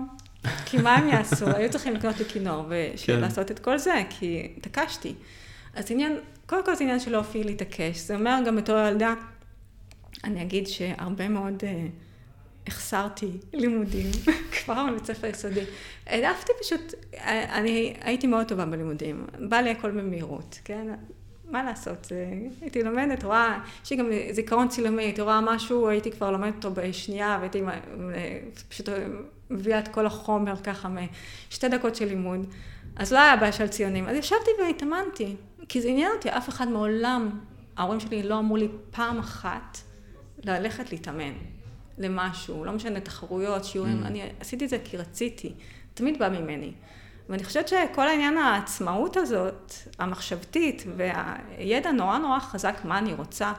כי 0.66 0.78
מה 0.78 0.96
הם 0.96 1.08
יעשו? 1.08 1.46
היו 1.56 1.72
צריכים 1.72 1.94
לקנות 1.94 2.20
לי 2.20 2.26
כינור 2.26 2.66
ולעשות 3.08 3.48
כן. 3.48 3.54
את 3.54 3.60
כל 3.60 3.78
זה, 3.78 4.04
כי 4.10 4.54
התעקשתי. 4.58 5.14
אז 5.74 5.92
עניין, 5.92 6.18
קודם 6.46 6.66
כל 6.66 6.76
זה 6.76 6.84
עניין 6.84 7.00
של 7.00 7.16
אופי 7.16 7.44
להתעקש. 7.44 7.98
זה 8.00 8.16
אומר 8.16 8.40
גם 8.46 8.56
בתור 8.56 8.78
ילדה, 8.80 9.14
אני 10.24 10.42
אגיד 10.42 10.68
שהרבה 10.68 11.30
מאוד... 11.30 11.64
Uh, 11.64 11.66
החסרתי 12.68 13.32
לימודים, 13.54 14.12
כבר 14.64 14.86
בבית 14.92 15.06
ספר 15.06 15.28
יסודי. 15.28 15.64
העדפתי 16.08 16.52
פשוט, 16.62 16.94
אני 17.28 17.94
הייתי 18.02 18.28
מאוד 18.28 18.48
טובה 18.48 18.66
בלימודים, 18.66 19.26
בא 19.50 19.58
לי 19.58 19.70
הכל 19.70 19.92
במהירות, 19.92 20.60
כן? 20.66 20.88
מה 21.52 21.64
לעשות, 21.64 22.08
הייתי 22.62 22.84
לומדת, 22.84 23.24
רואה, 23.24 23.60
יש 23.84 23.92
לי 23.92 23.98
גם 23.98 24.10
זיכרון 24.32 24.68
צילומי, 24.68 25.04
הייתי 25.04 25.22
רואה 25.22 25.42
משהו, 25.42 25.88
הייתי 25.88 26.12
כבר 26.12 26.32
לומדת 26.32 26.66
אותו 26.66 26.82
בשנייה, 26.82 27.38
והייתי 27.40 27.62
פשוט 28.70 28.90
מביאה 29.50 29.80
את 29.80 29.88
כל 29.88 30.06
החומר 30.06 30.56
ככה 30.64 30.90
משתי 31.50 31.70
דקות 31.70 31.96
של 31.96 32.06
לימוד. 32.06 32.46
אז 32.96 33.14
לא 33.14 33.20
היה 33.20 33.36
בעיה 33.38 33.52
של 33.52 33.68
ציונים. 33.68 34.08
אז 34.08 34.16
ישבתי 34.16 34.50
והתאמנתי, 34.60 35.36
כי 35.70 35.82
זה 35.82 35.90
עניין 35.90 36.12
אותי, 36.16 36.30
אף 36.30 36.50
אחד 36.50 36.68
מעולם, 36.68 37.30
ההורים 37.78 38.00
שלי 38.00 38.24
לא 38.24 38.40
אמרו 38.40 38.58
לי 38.58 38.68
פעם 38.92 39.20
אחת 39.20 39.78
ללכת 40.44 40.92
להתאמן. 40.92 41.34
למשהו, 41.98 42.66
לא 42.66 42.72
משנה, 42.72 43.00
תחרויות, 43.00 43.66
שיעורים, 43.66 44.04
mm. 44.04 44.08
אני 44.08 44.24
עשיתי 44.40 44.66
את 44.66 44.70
זה 44.70 44.78
כי 44.84 44.98
רציתי, 44.98 45.54
תמיד 45.94 46.20
בא 46.20 46.30
ממני. 46.30 46.74
ואני 47.32 47.44
חושבת 47.44 47.68
שכל 47.68 48.08
העניין 48.08 48.38
העצמאות 48.38 49.18
הזאת, 49.18 49.74
המחשבתית, 50.00 50.84
והידע 50.98 51.92
נורא 51.92 52.18
נורא 52.18 52.40
חזק 52.40 52.82
מה 52.84 52.98
אני 52.98 53.14
רוצה, 53.14 53.54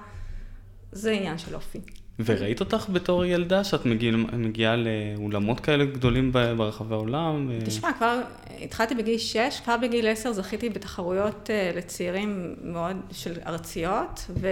זה 0.93 1.11
עניין 1.11 1.39
של 1.39 1.55
אופי. 1.55 1.81
וראית 2.25 2.61
אותך 2.61 2.87
בתור 2.93 3.25
ילדה, 3.25 3.65
שאת 3.65 3.87
מגיע, 3.87 4.13
מגיעה 4.33 4.77
לאולמות 4.77 5.61
כאלה 5.61 5.85
גדולים 5.85 6.33
ברחבי 6.33 6.95
העולם? 6.95 7.51
תשמע, 7.65 7.93
כבר 7.93 8.21
התחלתי 8.61 8.95
בגיל 8.95 9.19
6, 9.19 9.61
כבר 9.65 9.77
בגיל 9.83 10.09
10 10.09 10.33
זכיתי 10.33 10.69
בתחרויות 10.71 11.51
אה, 11.51 11.73
לצעירים 11.77 12.55
מאוד 12.63 12.97
של 13.13 13.33
ארציות, 13.47 14.31
ו, 14.41 14.49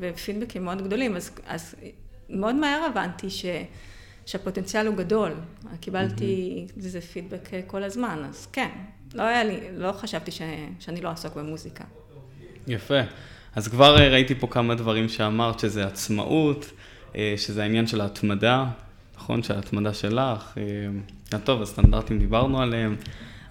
ופידבקים 0.00 0.64
מאוד 0.64 0.82
גדולים, 0.82 1.16
אז, 1.16 1.30
אז 1.46 1.74
מאוד 2.30 2.54
מהר 2.54 2.84
הבנתי 2.84 3.30
ש, 3.30 3.44
שהפוטנציאל 4.26 4.86
הוא 4.86 4.96
גדול. 4.96 5.32
קיבלתי 5.80 6.66
איזה 6.76 6.98
mm-hmm. 6.98 7.02
פידבק 7.02 7.54
אה, 7.54 7.60
כל 7.66 7.82
הזמן, 7.82 8.22
אז 8.28 8.46
כן, 8.52 8.68
לא 9.14 9.22
היה 9.22 9.44
לי, 9.44 9.60
לא 9.76 9.92
חשבתי 9.92 10.30
ש, 10.30 10.42
שאני 10.80 11.00
לא 11.00 11.08
אעסוק 11.08 11.36
במוזיקה. 11.36 11.84
יפה. 12.66 13.00
אז 13.56 13.68
כבר 13.68 14.00
אה, 14.00 14.08
ראיתי 14.08 14.34
פה 14.34 14.46
כמה 14.46 14.74
דברים 14.74 15.08
שאמרת, 15.08 15.58
שזה 15.58 15.86
עצמאות, 15.86 16.70
אה, 17.16 17.34
שזה 17.36 17.62
העניין 17.62 17.86
של 17.86 18.00
ההתמדה, 18.00 18.66
נכון? 19.16 19.42
שההתמדה 19.42 19.94
שלך. 19.94 20.58
טוב, 21.44 21.62
הסטנדרטים 21.62 22.18
דיברנו 22.18 22.62
עליהם. 22.62 22.96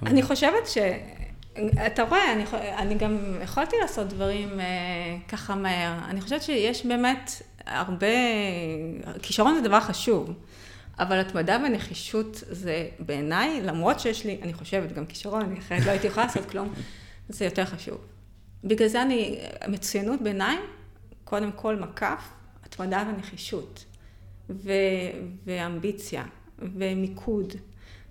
אני 0.05 0.23
חושבת 0.23 0.67
ש... 0.67 0.77
אתה 1.85 2.03
רואה, 2.03 2.33
אני, 2.33 2.43
אני 2.77 2.95
גם 2.95 3.17
יכולתי 3.43 3.75
לעשות 3.81 4.07
דברים 4.07 4.59
אה, 4.59 4.65
ככה 5.27 5.55
מהר. 5.55 5.93
אני 6.09 6.21
חושבת 6.21 6.41
שיש 6.41 6.85
באמת 6.85 7.31
הרבה... 7.69 8.07
כישרון 9.21 9.55
זה 9.55 9.61
דבר 9.61 9.79
חשוב, 9.79 10.33
אבל 10.99 11.19
התמדה 11.19 11.57
ונחישות 11.65 12.43
זה 12.49 12.89
בעיניי, 12.99 13.61
למרות 13.61 13.99
שיש 13.99 14.25
לי, 14.25 14.39
אני 14.41 14.53
חושבת, 14.53 14.91
גם 14.91 15.05
כישרון, 15.05 15.41
אני 15.41 15.59
אחרת 15.59 15.85
לא 15.85 15.91
הייתי 15.91 16.07
יכולה 16.07 16.25
לעשות 16.25 16.45
כלום, 16.45 16.73
זה 17.29 17.45
יותר 17.45 17.65
חשוב. 17.65 17.97
בגלל 18.63 18.87
זה 18.87 19.01
אני, 19.01 19.39
מצוינות 19.67 20.21
בעיניי, 20.21 20.57
קודם 21.23 21.51
כל 21.51 21.75
מקף, 21.75 22.29
התמדה 22.63 23.03
ונחישות, 23.07 23.85
ו, 24.49 24.71
ואמביציה, 25.45 26.23
ומיקוד, 26.59 27.53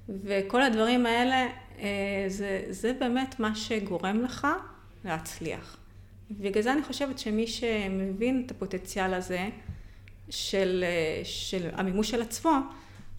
וכל 0.08 0.62
הדברים 0.62 1.06
האלה, 1.06 1.46
אה, 1.78 2.24
זה, 2.28 2.62
זה 2.70 2.92
באמת 2.92 3.40
מה 3.40 3.54
שגורם 3.54 4.22
לך 4.22 4.46
להצליח. 5.04 5.76
בגלל 6.30 6.62
זה 6.62 6.72
אני 6.72 6.82
חושבת 6.82 7.18
שמי 7.18 7.46
שמבין 7.46 8.42
את 8.46 8.50
הפוטנציאל 8.50 9.14
הזה 9.14 9.48
של, 10.30 10.84
אה, 10.86 11.20
של 11.24 11.68
המימוש 11.72 12.10
של 12.10 12.22
עצמו, 12.22 12.58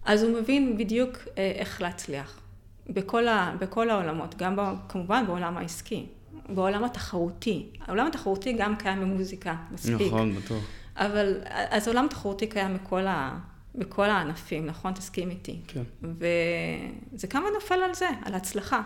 אז 0.04 0.22
הוא 0.22 0.40
מבין 0.40 0.78
בדיוק 0.78 1.16
אה, 1.38 1.52
איך 1.54 1.82
להצליח. 1.82 2.40
בכל, 2.88 3.28
ה, 3.28 3.56
בכל 3.60 3.90
העולמות, 3.90 4.34
גם 4.34 4.58
כמובן 4.88 5.26
בעולם 5.26 5.56
העסקי. 5.56 6.06
בעולם 6.48 6.84
התחרותי. 6.84 7.66
העולם 7.86 8.06
התחרותי 8.06 8.52
גם 8.52 8.76
קיים 8.76 9.00
במוזיקה, 9.00 9.56
מספיק. 9.70 10.06
נכון, 10.06 10.34
בטוח. 10.34 10.64
אבל, 10.96 11.40
אז 11.46 11.88
העולם 11.88 12.04
התחרותי 12.04 12.46
קיים 12.46 12.74
בכל, 12.74 13.06
ה, 13.06 13.38
בכל 13.74 14.10
הענפים, 14.10 14.66
נכון? 14.66 14.92
תסכים 14.92 15.30
איתי. 15.30 15.60
כן. 15.66 15.82
וזה 16.02 17.26
כמה 17.26 17.46
נופל 17.54 17.74
על 17.74 17.94
זה, 17.94 18.08
על 18.24 18.34
הצלחה. 18.34 18.82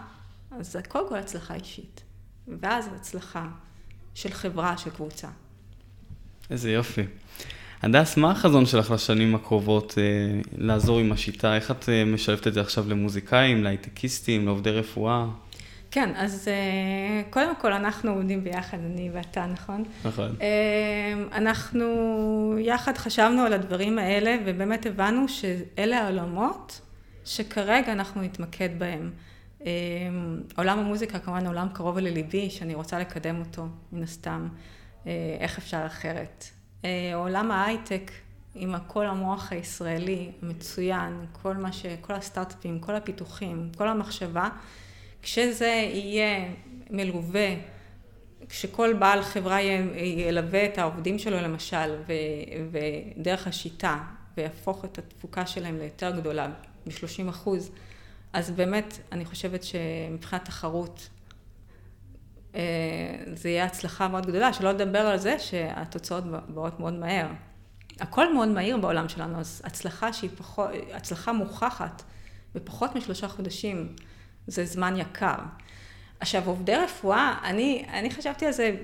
אז 0.51 0.73
זה 0.73 0.83
קודם 0.83 1.09
כל 1.09 1.17
הצלחה 1.17 1.55
אישית, 1.55 2.03
ואז 2.49 2.89
הצלחה 2.97 3.49
של 4.15 4.31
חברה, 4.31 4.77
של 4.77 4.91
קבוצה. 4.91 5.29
איזה 6.51 6.73
יופי. 6.73 7.03
הדס, 7.83 8.17
מה 8.17 8.31
החזון 8.31 8.67
שלך 8.67 8.91
לשנים 8.91 9.35
הקרובות 9.35 9.95
אה, 9.99 10.41
לעזור 10.59 10.99
עם 10.99 11.13
השיטה? 11.13 11.57
איך 11.57 11.71
את 11.71 11.89
אה, 11.89 12.05
משלבת 12.05 12.47
את 12.47 12.55
זה 12.55 12.61
עכשיו 12.61 12.89
למוזיקאים, 12.89 13.65
להייטקיסטים, 13.65 14.47
לעובדי 14.47 14.71
רפואה? 14.71 15.27
כן, 15.95 16.13
אז 16.17 16.49
אה, 16.49 17.23
קודם 17.31 17.57
כל 17.57 17.73
אנחנו 17.73 18.11
עובדים 18.11 18.45
ביחד, 18.45 18.79
אני 18.79 19.11
ואתה, 19.13 19.47
נכון? 19.47 19.85
נכון. 20.05 20.37
אה, 20.41 21.37
אנחנו 21.37 21.87
יחד 22.59 22.99
חשבנו 22.99 23.43
על 23.43 23.53
הדברים 23.53 23.99
האלה, 23.99 24.37
ובאמת 24.47 24.87
הבנו 24.87 25.29
שאלה 25.29 25.99
העולמות 25.99 26.81
שכרגע 27.25 27.93
אנחנו 27.93 28.23
נתמקד 28.23 28.69
בהם. 28.79 29.11
אה, 29.67 29.71
עולם 30.57 30.79
המוזיקה 30.79 31.19
כמובן 31.19 31.47
עולם 31.47 31.69
קרוב 31.73 31.99
לליבי, 31.99 32.51
שאני 32.51 32.75
רוצה 32.75 32.99
לקדם 32.99 33.41
אותו, 33.41 33.67
מן 33.93 34.03
הסתם. 34.03 34.49
איך 35.41 35.59
אפשר 35.59 35.87
אחרת. 35.87 36.45
עולם 37.15 37.51
ההייטק, 37.51 38.11
עם 38.55 38.75
כל 38.87 39.07
המוח 39.07 39.53
הישראלי 39.53 40.31
המצוין, 40.43 41.27
כל 41.43 41.57
מה 41.57 41.73
ש... 41.73 41.87
כל 42.01 42.13
הסטארט-אפים, 42.13 42.79
כל 42.79 42.95
הפיתוחים, 42.95 43.71
כל 43.77 43.89
המחשבה. 43.89 44.49
כשזה 45.23 45.67
יהיה 45.93 46.45
מלווה, 46.91 47.49
כשכל 48.49 48.93
בעל 48.93 49.23
חברה 49.23 49.61
ילווה 49.95 50.65
את 50.65 50.79
העובדים 50.79 51.19
שלו 51.19 51.37
למשל, 51.37 51.95
ו, 52.07 52.13
ודרך 52.71 53.47
השיטה, 53.47 53.99
ויהפוך 54.37 54.85
את 54.85 54.99
התפוקה 54.99 55.47
שלהם 55.47 55.79
ליותר 55.79 56.11
גדולה, 56.11 56.49
ב-30 56.87 57.31
אחוז, 57.31 57.71
אז 58.35 58.51
באמת, 58.51 58.99
אני 59.13 59.25
חושבת 59.25 59.65
שמבחינת 59.65 60.45
תחרות, 60.45 61.09
אה, 62.55 62.61
זה 63.35 63.49
יהיה 63.49 63.65
הצלחה 63.65 64.09
מאוד 64.09 64.27
גדולה, 64.27 64.53
שלא 64.53 64.73
לדבר 64.73 64.99
על 64.99 65.19
זה 65.19 65.39
שהתוצאות 65.39 66.25
באות 66.49 66.81
מאוד 66.81 66.95
מהר. 66.95 67.27
הכל 68.01 68.35
מאוד 68.35 68.49
מהיר 68.49 68.77
בעולם 68.77 69.09
שלנו, 69.09 69.41
אז 69.41 69.63
הצלחה 69.65 70.13
שהיא 70.13 70.31
פחות, 70.37 70.71
הצלחה 70.95 71.33
מוכחת 71.33 72.03
בפחות 72.55 72.95
משלושה 72.95 73.29
חודשים. 73.29 73.97
זה 74.47 74.65
זמן 74.65 74.95
יקר. 74.97 75.37
עכשיו, 76.21 76.43
עובדי 76.47 76.77
רפואה, 76.77 77.39
אני, 77.45 77.87
אני 77.93 78.11
חשבתי 78.11 78.47
על 78.47 78.53
זה 78.53 78.77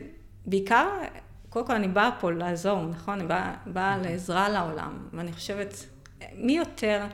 בעיקר, 0.46 0.88
קודם 1.48 1.66
כל 1.66 1.74
אני 1.74 1.88
באה 1.88 2.10
פה 2.20 2.32
לעזור, 2.32 2.82
נכון? 2.82 3.18
אני 3.18 3.28
באה, 3.28 3.54
באה 3.66 3.98
לעזרה 3.98 4.48
לעולם, 4.48 5.08
ואני 5.12 5.32
חושבת, 5.32 5.74
מי 6.34 6.52
יותר 6.52 7.06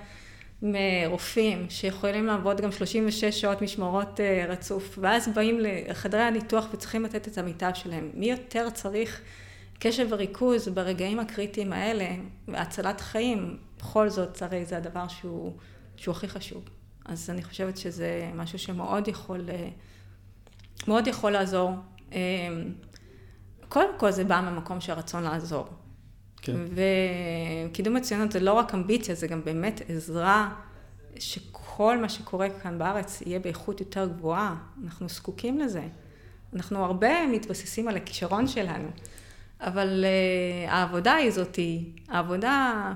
מרופאים 0.63 1.67
שיכולים 1.71 2.27
לעבוד 2.27 2.61
גם 2.61 2.73
36 2.73 3.25
שעות 3.25 3.63
משמרות 3.63 4.21
אה, 4.21 4.47
רצוף, 4.49 4.99
ואז 5.01 5.29
באים 5.29 5.59
לחדרי 5.61 6.23
הניתוח 6.23 6.67
וצריכים 6.73 7.05
לתת 7.05 7.29
את 7.29 7.39
המיטב 7.39 7.71
שלהם, 7.75 8.11
מי 8.15 8.31
יותר 8.31 8.71
צריך 8.71 9.21
קשב 9.79 10.07
וריכוז 10.11 10.69
ברגעים 10.69 11.21
הקריטיים 11.21 11.73
האלה, 11.73 12.09
והצלת 12.49 13.01
חיים, 13.01 13.57
בכל 13.79 14.09
זאת, 14.09 14.43
הרי 14.43 14.65
זה 14.65 14.77
הדבר 14.77 15.09
שהוא, 15.09 15.53
שהוא 15.97 16.13
הכי 16.13 16.29
חשוב. 16.29 16.63
אז 17.05 17.31
אני 17.31 17.43
חושבת 17.43 17.77
שזה 17.77 18.31
משהו 18.35 18.59
שמאוד 18.59 19.09
יכול, 19.09 19.51
אה, 19.51 19.69
מאוד 20.89 21.07
יכול 21.07 21.31
לעזור. 21.31 21.71
אה, 22.13 22.19
קודם 23.69 23.99
כל 23.99 24.11
זה 24.11 24.25
בא 24.25 24.41
ממקום 24.41 24.81
של 24.81 24.93
רצון 24.93 25.23
לעזור. 25.23 25.69
כן. 26.47 26.57
וקידום 27.69 27.95
מצוינות 27.95 28.33
זה 28.33 28.41
לא 28.41 28.53
רק 28.53 28.75
אמביציה, 28.75 29.15
זה 29.15 29.27
גם 29.27 29.45
באמת 29.45 29.81
עזרה 29.89 30.49
שכל 31.19 31.99
מה 31.99 32.09
שקורה 32.09 32.49
כאן 32.63 32.79
בארץ 32.79 33.23
יהיה 33.27 33.39
באיכות 33.39 33.81
יותר 33.81 34.07
גבוהה. 34.07 34.57
אנחנו 34.85 35.09
זקוקים 35.09 35.59
לזה. 35.59 35.83
אנחנו 36.55 36.85
הרבה 36.85 37.27
מתבססים 37.27 37.89
על 37.89 37.97
הכישרון 37.97 38.47
שלנו, 38.47 38.89
אבל 39.61 40.05
uh, 40.05 40.71
העבודה 40.71 41.15
היא 41.15 41.31
זאתי, 41.31 41.85
העבודה 42.09 42.93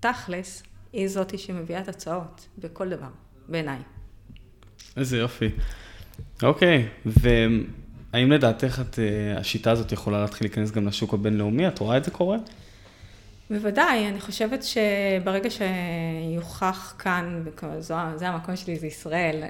תכלס 0.00 0.62
היא 0.92 1.08
זאתי 1.08 1.38
שמביאה 1.38 1.80
את 1.80 1.88
התוצאות 1.88 2.48
בכל 2.58 2.88
דבר. 2.88 3.08
בעיניי. 3.48 3.78
איזה 4.96 5.18
יופי. 5.18 5.48
אוקיי, 6.42 6.88
והאם 7.06 8.32
לדעתך 8.32 8.80
את, 8.80 8.98
אה, 8.98 9.38
השיטה 9.38 9.70
הזאת 9.70 9.92
יכולה 9.92 10.20
להתחיל 10.20 10.46
להיכנס 10.46 10.70
גם 10.70 10.86
לשוק 10.86 11.14
הבינלאומי? 11.14 11.68
את 11.68 11.78
רואה 11.78 11.96
את 11.96 12.04
זה 12.04 12.10
קורה? 12.10 12.36
בוודאי, 13.52 14.08
אני 14.08 14.20
חושבת 14.20 14.62
שברגע 14.62 15.48
שיוכח 15.50 16.94
כאן, 16.98 17.44
זו, 17.78 17.94
זה 18.16 18.28
המקום 18.28 18.56
שלי, 18.56 18.78
זה 18.78 18.86
ישראל, 18.86 19.42
אה, 19.42 19.48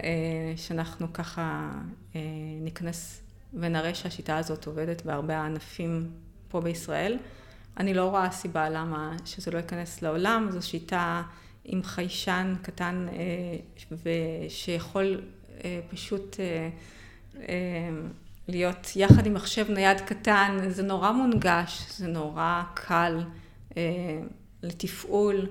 שאנחנו 0.57 1.13
ככה 1.13 1.71
אה, 2.17 2.21
ניכנס 2.61 3.23
ונראה 3.55 3.95
שהשיטה 3.95 4.37
הזאת 4.37 4.67
עובדת 4.67 5.03
בהרבה 5.03 5.41
ענפים 5.41 6.11
פה 6.49 6.61
בישראל. 6.61 7.19
אני 7.77 7.95
לא 7.95 8.05
רואה 8.05 8.31
סיבה 8.31 8.71
למה 8.71 9.17
שזה 9.25 9.51
לא 9.51 9.57
ייכנס 9.57 10.03
לעולם, 10.03 10.49
זו 10.51 10.67
שיטה 10.67 11.23
עם 11.65 11.83
חיישן 11.83 12.55
קטן 12.63 13.07
אה, 13.13 13.97
ושיכול 14.03 15.21
אה, 15.65 15.81
פשוט 15.91 16.37
להיות 18.49 18.93
יחד 18.97 19.27
עם 19.27 19.35
מחשב 19.35 19.71
נייד 19.71 20.01
קטן, 20.01 20.59
זה 20.69 20.83
נורא 20.83 21.13
מונגש, 21.13 21.87
זה 21.91 22.07
נורא 22.07 22.63
קל 22.75 23.19
לתפעול. 24.63 25.47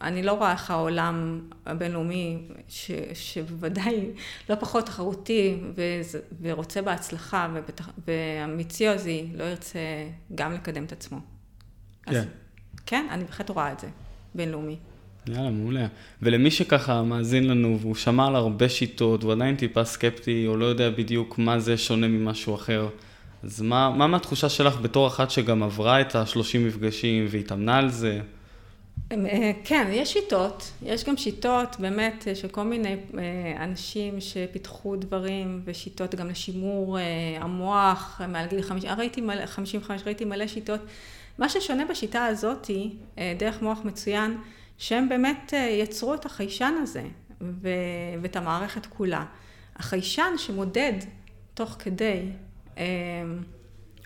אני 0.00 0.22
לא 0.22 0.32
רואה 0.32 0.52
איך 0.52 0.70
העולם 0.70 1.40
הבינלאומי, 1.66 2.38
ש, 2.68 2.90
שבוודאי 3.14 4.10
לא 4.50 4.54
פחות 4.54 4.86
תחרותי 4.86 5.56
ורוצה 6.40 6.82
בהצלחה 6.82 7.54
ואמביציוזי, 8.06 9.26
לא 9.34 9.44
ירצה 9.44 9.78
גם 10.34 10.52
לקדם 10.52 10.84
את 10.84 10.92
עצמו. 10.92 11.18
כן. 12.02 12.16
אז, 12.16 12.24
כן, 12.86 13.06
אני 13.10 13.24
בהחלט 13.24 13.50
רואה 13.50 13.72
את 13.72 13.80
זה. 13.80 13.88
בינלאומי. 14.34 14.76
יאללה, 15.28 15.50
מעולה. 15.50 15.86
ולמי 16.22 16.50
שככה 16.50 17.02
מאזין 17.02 17.48
לנו 17.48 17.78
והוא 17.80 17.94
שמע 17.94 18.26
על 18.26 18.36
הרבה 18.36 18.68
שיטות, 18.68 19.22
הוא 19.22 19.32
עדיין 19.32 19.56
טיפה 19.56 19.84
סקפטי, 19.84 20.46
או 20.46 20.56
לא 20.56 20.64
יודע 20.64 20.90
בדיוק 20.90 21.38
מה 21.38 21.58
זה 21.58 21.76
שונה 21.76 22.08
ממשהו 22.08 22.54
אחר, 22.54 22.88
אז 23.46 23.62
מה, 23.62 23.90
מה 23.90 24.06
מהתחושה 24.06 24.48
שלך 24.48 24.80
בתור 24.80 25.06
אחת 25.06 25.30
שגם 25.30 25.62
עברה 25.62 26.00
את 26.00 26.14
ה-30 26.14 26.58
מפגשים 26.58 27.26
והתאמנה 27.30 27.78
על 27.78 27.90
זה? 27.90 28.20
אה, 29.12 29.52
כן, 29.64 29.88
יש 29.92 30.12
שיטות, 30.12 30.72
יש 30.82 31.04
גם 31.04 31.16
שיטות 31.16 31.76
באמת 31.78 32.26
של 32.34 32.48
כל 32.48 32.62
מיני 32.62 32.96
אה, 33.18 33.64
אנשים 33.64 34.20
שפיתחו 34.20 34.96
דברים 34.96 35.62
ושיטות 35.64 36.14
גם 36.14 36.28
לשימור 36.28 36.98
אה, 36.98 37.04
המוח 37.40 38.20
מעל 38.28 38.46
גיל 38.46 38.62
50, 38.62 38.90
ראיתי 38.98 39.20
מלא, 39.20 39.46
55, 39.46 40.02
ראיתי 40.06 40.24
מלא 40.24 40.46
שיטות. 40.46 40.80
מה 41.38 41.48
ששונה 41.48 41.84
בשיטה 41.84 42.24
הזאת, 42.24 42.70
דרך 43.38 43.62
מוח 43.62 43.78
מצוין, 43.84 44.38
שהם 44.78 45.08
באמת 45.08 45.52
יצרו 45.70 46.14
את 46.14 46.26
החיישן 46.26 46.74
הזה 46.82 47.02
ואת 48.20 48.36
המערכת 48.36 48.86
כולה. 48.86 49.24
החיישן 49.76 50.32
שמודד 50.36 50.92
תוך 51.54 51.76
כדי 51.78 52.22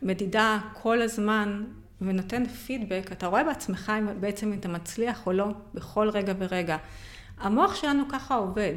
מדידה 0.03 0.59
כל 0.73 1.03
הזמן 1.03 1.65
ונותן 2.01 2.47
פידבק, 2.47 3.13
אתה 3.13 3.27
רואה 3.27 3.45
בעצמך 3.45 3.93
אם 3.99 4.21
בעצם 4.21 4.53
אתה 4.53 4.69
מצליח 4.69 5.27
או 5.27 5.33
לא 5.33 5.47
בכל 5.75 6.09
רגע 6.09 6.33
ורגע. 6.39 6.77
המוח 7.39 7.75
שלנו 7.75 8.03
ככה 8.09 8.35
עובד. 8.35 8.75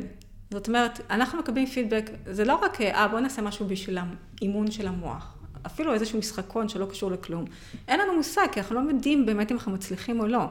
זאת 0.51 0.67
אומרת, 0.67 0.99
אנחנו 1.09 1.39
מקבלים 1.39 1.65
פידבק, 1.65 2.09
זה 2.25 2.45
לא 2.45 2.55
רק, 2.55 2.81
אה, 2.81 3.07
בוא 3.07 3.19
נעשה 3.19 3.41
משהו 3.41 3.67
בשביל 3.67 3.97
האימון 3.97 4.71
של 4.71 4.87
המוח. 4.87 5.37
אפילו 5.65 5.93
איזשהו 5.93 6.19
משחקון 6.19 6.69
שלא 6.69 6.85
קשור 6.85 7.11
לכלום. 7.11 7.45
אין 7.87 7.99
לנו 7.99 8.13
מושג, 8.15 8.47
כי 8.51 8.59
אנחנו 8.59 8.75
לא 8.75 8.89
יודעים 8.89 9.25
באמת 9.25 9.51
אם 9.51 9.55
אנחנו 9.55 9.71
מצליחים 9.71 10.19
או 10.19 10.27
לא. 10.27 10.45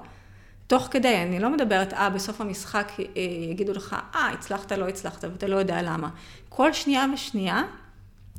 תוך 0.67 0.89
כדי, 0.91 1.23
אני 1.23 1.41
לא 1.41 1.51
מדברת, 1.51 1.93
אה, 1.93 2.11
בסוף 2.11 2.41
המשחק 2.41 2.93
אה, 2.99 3.05
יגידו 3.51 3.73
לך, 3.73 3.97
אה, 4.15 4.31
הצלחת, 4.31 4.73
לא 4.73 4.89
הצלחת, 4.89 5.25
ואתה 5.25 5.47
לא 5.47 5.57
יודע 5.57 5.83
למה. 5.83 6.09
כל 6.49 6.73
שנייה 6.73 7.07
ושנייה 7.15 7.63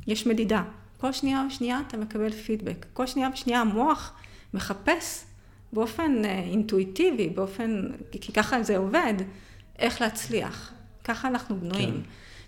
יש 0.06 0.26
מדידה. 0.26 0.62
כל 1.04 1.12
שנייה 1.12 1.44
ושנייה 1.48 1.80
אתה 1.88 1.96
מקבל 1.96 2.30
פידבק. 2.30 2.86
כל 2.92 3.06
שנייה 3.06 3.28
ושנייה 3.34 3.60
המוח 3.60 4.12
מחפש 4.54 5.24
באופן 5.72 6.24
אה, 6.24 6.38
אינטואיטיבי, 6.38 7.28
באופן, 7.28 7.82
כי 8.10 8.32
ככה 8.32 8.62
זה 8.62 8.76
עובד, 8.76 9.14
איך 9.78 10.00
להצליח. 10.00 10.72
ככה 11.04 11.28
אנחנו 11.28 11.60
בנויים. 11.60 11.94
כן. 11.94 12.00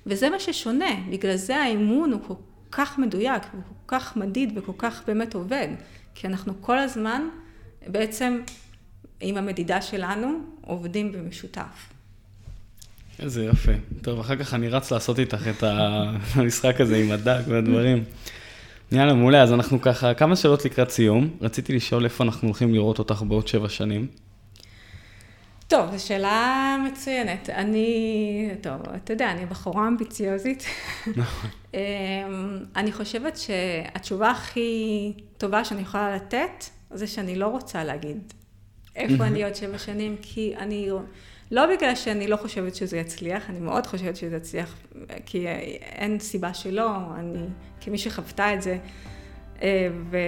וזה 0.07 0.31
מה 0.31 0.41
ששונה, 0.41 0.91
בגלל 1.11 1.37
זה 1.37 1.57
האימון 1.57 2.13
הוא 2.13 2.21
כל 2.27 2.35
כך 2.71 2.99
מדויק, 2.99 3.43
הוא 3.53 3.63
כל 3.63 3.99
כך 3.99 4.17
מדיד 4.17 4.59
וכל 4.59 4.73
כך 4.79 5.03
באמת 5.07 5.35
עובד. 5.35 5.69
כי 6.15 6.27
אנחנו 6.27 6.53
כל 6.61 6.79
הזמן 6.79 7.29
בעצם 7.87 8.41
עם 9.21 9.37
המדידה 9.37 9.83
שלנו 9.83 10.41
עובדים 10.61 11.13
במשותף. 11.13 11.91
איזה 13.19 13.45
יופי. 13.45 13.73
טוב, 14.03 14.21
אחר 14.21 14.37
כך 14.37 14.55
אני 14.55 14.69
רץ 14.69 14.93
לעשות 14.93 15.19
איתך 15.19 15.49
את 15.49 15.63
המשחק 16.35 16.81
הזה 16.81 16.97
עם 16.97 17.11
הדג 17.11 17.43
והדברים. 17.49 18.05
יאללה, 18.93 19.15
מעולה, 19.15 19.43
אז 19.43 19.53
אנחנו 19.53 19.81
ככה, 19.81 20.15
כמה 20.15 20.37
שאלות 20.37 20.65
לקראת 20.65 20.91
סיום. 20.91 21.29
רציתי 21.41 21.73
לשאול 21.73 22.05
איפה 22.05 22.25
אנחנו 22.25 22.49
הולכים 22.49 22.75
לראות 22.75 22.99
אותך 22.99 23.23
בעוד 23.29 23.49
שבע 23.49 23.69
שנים. 23.69 24.07
טוב, 25.69 25.97
זו 25.97 26.07
שאלה 26.07 26.77
מצוינת. 26.87 27.51
אני, 27.51 28.49
טוב, 28.61 28.81
אתה 28.97 29.13
יודע, 29.13 29.31
אני 29.31 29.47
בחורה 29.47 29.89
אמביציוזית. 29.89 30.65
נכון. 31.17 31.51
אמ, 31.75 31.81
אני 32.77 32.93
חושבת 32.93 33.37
שהתשובה 33.37 34.31
הכי 34.31 35.13
טובה 35.39 35.65
שאני 35.65 35.83
יכולה 35.83 36.17
לתת, 36.17 36.65
זה 36.91 37.07
שאני 37.07 37.37
לא 37.37 37.47
רוצה 37.47 37.85
להגיד 37.85 38.33
איפה 38.97 39.27
אני 39.27 39.45
עוד 39.45 39.55
שבע 39.55 39.79
שנים, 39.79 40.17
כי 40.23 40.55
אני... 40.59 40.91
לא 41.51 41.77
בגלל 41.77 41.95
שאני 41.95 42.29
לא 42.29 42.37
חושבת 42.37 42.75
שזה 42.75 42.99
יצליח, 42.99 43.51
אני 43.51 43.61
מאוד 43.61 43.87
חושבת 43.87 44.17
שזה 44.17 44.37
יצליח, 44.37 44.77
כי 45.27 45.49
אין 45.83 46.19
סיבה 46.19 46.55
שלא, 46.55 46.91
אני 47.19 47.47
כמי 47.81 47.99
שחוותה 47.99 48.55
את 48.55 48.63
זה, 48.63 48.79
אה, 49.63 49.89
ו... 50.11 50.19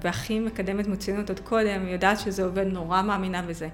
והכי 0.00 0.40
מקדמת 0.40 0.86
מצוינות 0.86 1.28
עוד 1.28 1.40
קודם, 1.40 1.88
יודעת 1.88 2.20
שזה 2.20 2.44
עובד, 2.44 2.66
נורא 2.66 3.02
מאמינה 3.02 3.42
בזה. 3.42 3.68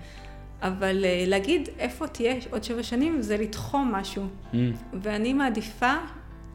אבל 0.62 1.04
אה, 1.04 1.24
להגיד 1.26 1.68
איפה 1.78 2.06
תהיה 2.06 2.34
עוד 2.50 2.64
שבע 2.64 2.82
שנים, 2.82 3.22
זה 3.22 3.36
לתחום 3.36 3.92
משהו. 3.92 4.26
Mm. 4.52 4.56
ואני 5.02 5.32
מעדיפה 5.32 5.94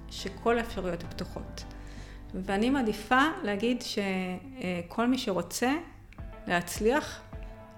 שכל 0.10 0.58
האפשרויות 0.58 1.04
פתוחות. 1.04 1.64
ואני 2.34 2.70
מעדיפה 2.70 3.22
להגיד 3.44 3.82
שכל 3.82 5.08
מי 5.08 5.18
שרוצה 5.18 5.74
להצליח, 6.48 7.22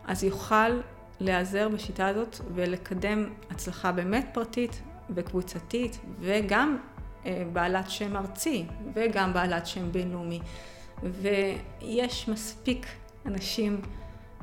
אז 0.08 0.24
יוכל 0.24 0.80
להיעזר 1.20 1.70
בשיטה 1.70 2.08
הזאת 2.08 2.36
ולקדם 2.56 3.30
הצלחה 3.50 3.92
באמת 3.92 4.30
פרטית 4.34 4.82
וקבוצתית 5.10 6.00
וגם 6.20 6.78
אה, 7.26 7.44
בעלת 7.54 7.90
שם 7.90 8.16
ארצי 8.16 8.66
וגם 8.94 9.34
בעלת 9.34 9.68
שם 9.68 9.92
בינלאומי. 9.92 10.40
ויש 11.04 12.30
מספיק 12.30 12.86
אנשים 13.26 13.82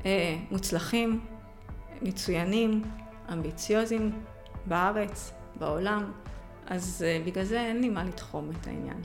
אה, 0.04 0.36
מוצלחים, 0.50 1.20
מצוינים, 2.02 2.82
אמביציוזים 3.32 4.12
בארץ, 4.66 5.32
בעולם, 5.58 6.12
אז 6.66 7.04
אה, 7.06 7.22
בגלל 7.26 7.44
זה 7.44 7.60
אין 7.60 7.80
לי 7.80 7.88
מה 7.88 8.04
לתחום 8.04 8.50
את 8.50 8.66
העניין. 8.66 8.96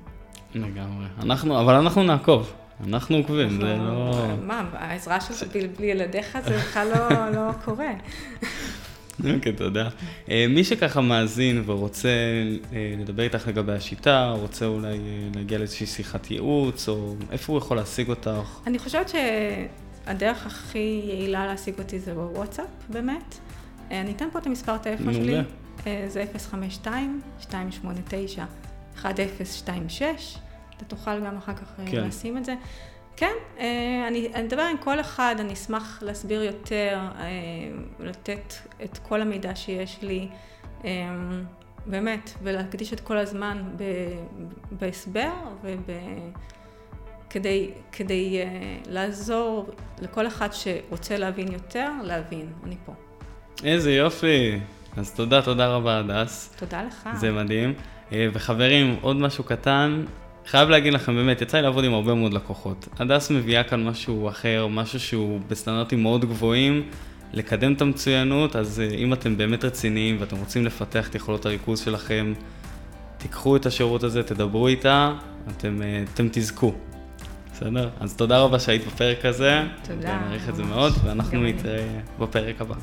לגמרי. 0.55 1.05
אנחנו, 1.23 1.61
אבל 1.61 1.73
אנחנו 1.73 2.03
נעקוב. 2.03 2.53
אנחנו 2.83 3.17
עוקבים, 3.17 3.61
זה 3.61 3.75
לא... 3.79 4.27
מה, 4.41 4.69
העזרה 4.73 5.21
שלך 5.21 5.43
בלי 5.77 5.87
ילדיך 5.87 6.37
זה 6.45 6.57
בכלל 6.57 6.87
לא, 6.87 7.29
לא 7.29 7.51
קורה. 7.65 7.93
אוקיי, 9.35 9.53
תודה. 9.53 9.89
אה, 10.29 10.45
מי 10.49 10.63
שככה 10.63 11.01
מאזין 11.01 11.63
ורוצה 11.65 12.09
אה, 12.73 12.93
לדבר 12.99 13.23
איתך 13.23 13.47
לגבי 13.47 13.71
השיטה, 13.71 14.33
רוצה 14.41 14.65
אולי 14.65 14.87
אה, 14.87 14.97
להגיע 15.35 15.57
לאיזושהי 15.57 15.85
שיחת 15.85 16.31
ייעוץ, 16.31 16.89
או 16.89 17.15
איפה 17.31 17.53
הוא 17.53 17.57
יכול 17.57 17.77
להשיג 17.77 18.09
אותך? 18.09 18.59
אני 18.67 18.79
חושבת 18.79 19.09
שהדרך 19.09 20.45
הכי 20.45 21.01
יעילה 21.07 21.45
להשיג 21.45 21.73
אותי 21.79 21.99
זה 21.99 22.13
בוואטסאפ, 22.13 22.65
באמת. 22.89 23.37
אני 23.91 24.11
אתן 24.11 24.25
פה 24.31 24.39
את 24.39 24.47
המספר 24.47 24.77
טלפון 24.77 25.13
שלי. 25.13 25.37
זה 26.07 26.25
052-289-1026. 27.51 29.07
אתה 30.77 30.85
תוכל 30.85 31.25
גם 31.25 31.37
אחר 31.37 31.53
כך 31.53 31.73
כן. 31.91 32.07
לשים 32.07 32.37
את 32.37 32.45
זה. 32.45 32.55
כן, 33.17 33.33
אה, 33.59 34.05
אני, 34.07 34.29
אני 34.33 34.47
אדבר 34.47 34.61
עם 34.61 34.77
כל 34.77 34.99
אחד, 34.99 35.35
אני 35.39 35.53
אשמח 35.53 35.99
להסביר 36.01 36.43
יותר, 36.43 36.99
אה, 37.19 37.25
לתת 37.99 38.53
את 38.83 38.97
כל 38.97 39.21
המידע 39.21 39.55
שיש 39.55 39.97
לי, 40.01 40.27
אה, 40.85 40.89
באמת, 41.85 42.33
ולהקדיש 42.43 42.93
את 42.93 42.99
כל 42.99 43.17
הזמן 43.17 43.63
ב, 43.77 43.83
בהסבר 44.71 45.31
וכדי 47.27 47.71
כדי 47.91 48.39
לעזור 48.87 49.69
לכל 50.01 50.27
אחד 50.27 50.49
שרוצה 50.51 51.17
להבין 51.17 51.51
יותר, 51.51 51.89
להבין. 52.03 52.53
אני 52.63 52.75
פה. 52.85 52.93
איזה 53.63 53.91
יופי. 53.91 54.59
אז 54.97 55.13
תודה, 55.13 55.41
תודה 55.41 55.67
רבה, 55.67 55.99
הדס. 55.99 56.55
תודה 56.59 56.83
לך. 56.83 57.09
זה 57.15 57.31
מדהים. 57.31 57.73
וחברים, 58.11 58.97
עוד 59.01 59.15
משהו 59.15 59.43
קטן, 59.43 60.05
חייב 60.47 60.69
להגיד 60.69 60.93
לכם, 60.93 61.15
באמת, 61.15 61.41
יצא 61.41 61.57
לי 61.57 61.63
לעבוד 61.63 61.83
עם 61.83 61.93
הרבה 61.93 62.13
מאוד 62.13 62.33
לקוחות. 62.33 62.87
הדס 62.99 63.31
מביאה 63.31 63.63
כאן 63.63 63.83
משהו 63.83 64.29
אחר, 64.29 64.67
משהו 64.67 64.99
שהוא 64.99 65.39
בסטנדרטים 65.47 66.03
מאוד 66.03 66.25
גבוהים, 66.25 66.83
לקדם 67.33 67.73
את 67.73 67.81
המצוינות, 67.81 68.55
אז 68.55 68.79
אה, 68.79 68.95
אם 68.95 69.13
אתם 69.13 69.37
באמת 69.37 69.65
רציניים 69.65 70.17
ואתם 70.19 70.37
רוצים 70.37 70.65
לפתח 70.65 71.09
את 71.09 71.15
יכולות 71.15 71.45
הריכוז 71.45 71.79
שלכם, 71.79 72.33
תיקחו 73.17 73.55
את 73.55 73.65
השירות 73.65 74.03
הזה, 74.03 74.23
תדברו 74.23 74.67
איתה, 74.67 75.13
אתם, 75.47 75.81
אה, 75.81 76.03
אתם 76.13 76.27
תזכו. 76.31 76.73
בסדר? 77.53 77.89
אז 77.99 78.15
תודה 78.15 78.39
רבה 78.39 78.59
שהיית 78.59 78.87
בפרק 78.87 79.25
הזה. 79.25 79.63
תודה. 79.83 80.15
אני 80.15 80.25
מעריך 80.25 80.49
את 80.49 80.55
זה 80.55 80.63
מאוד, 80.63 80.93
ואנחנו 81.03 81.43
נתראה 81.43 81.87
בפרק 82.19 82.61
הבא. 82.61 82.75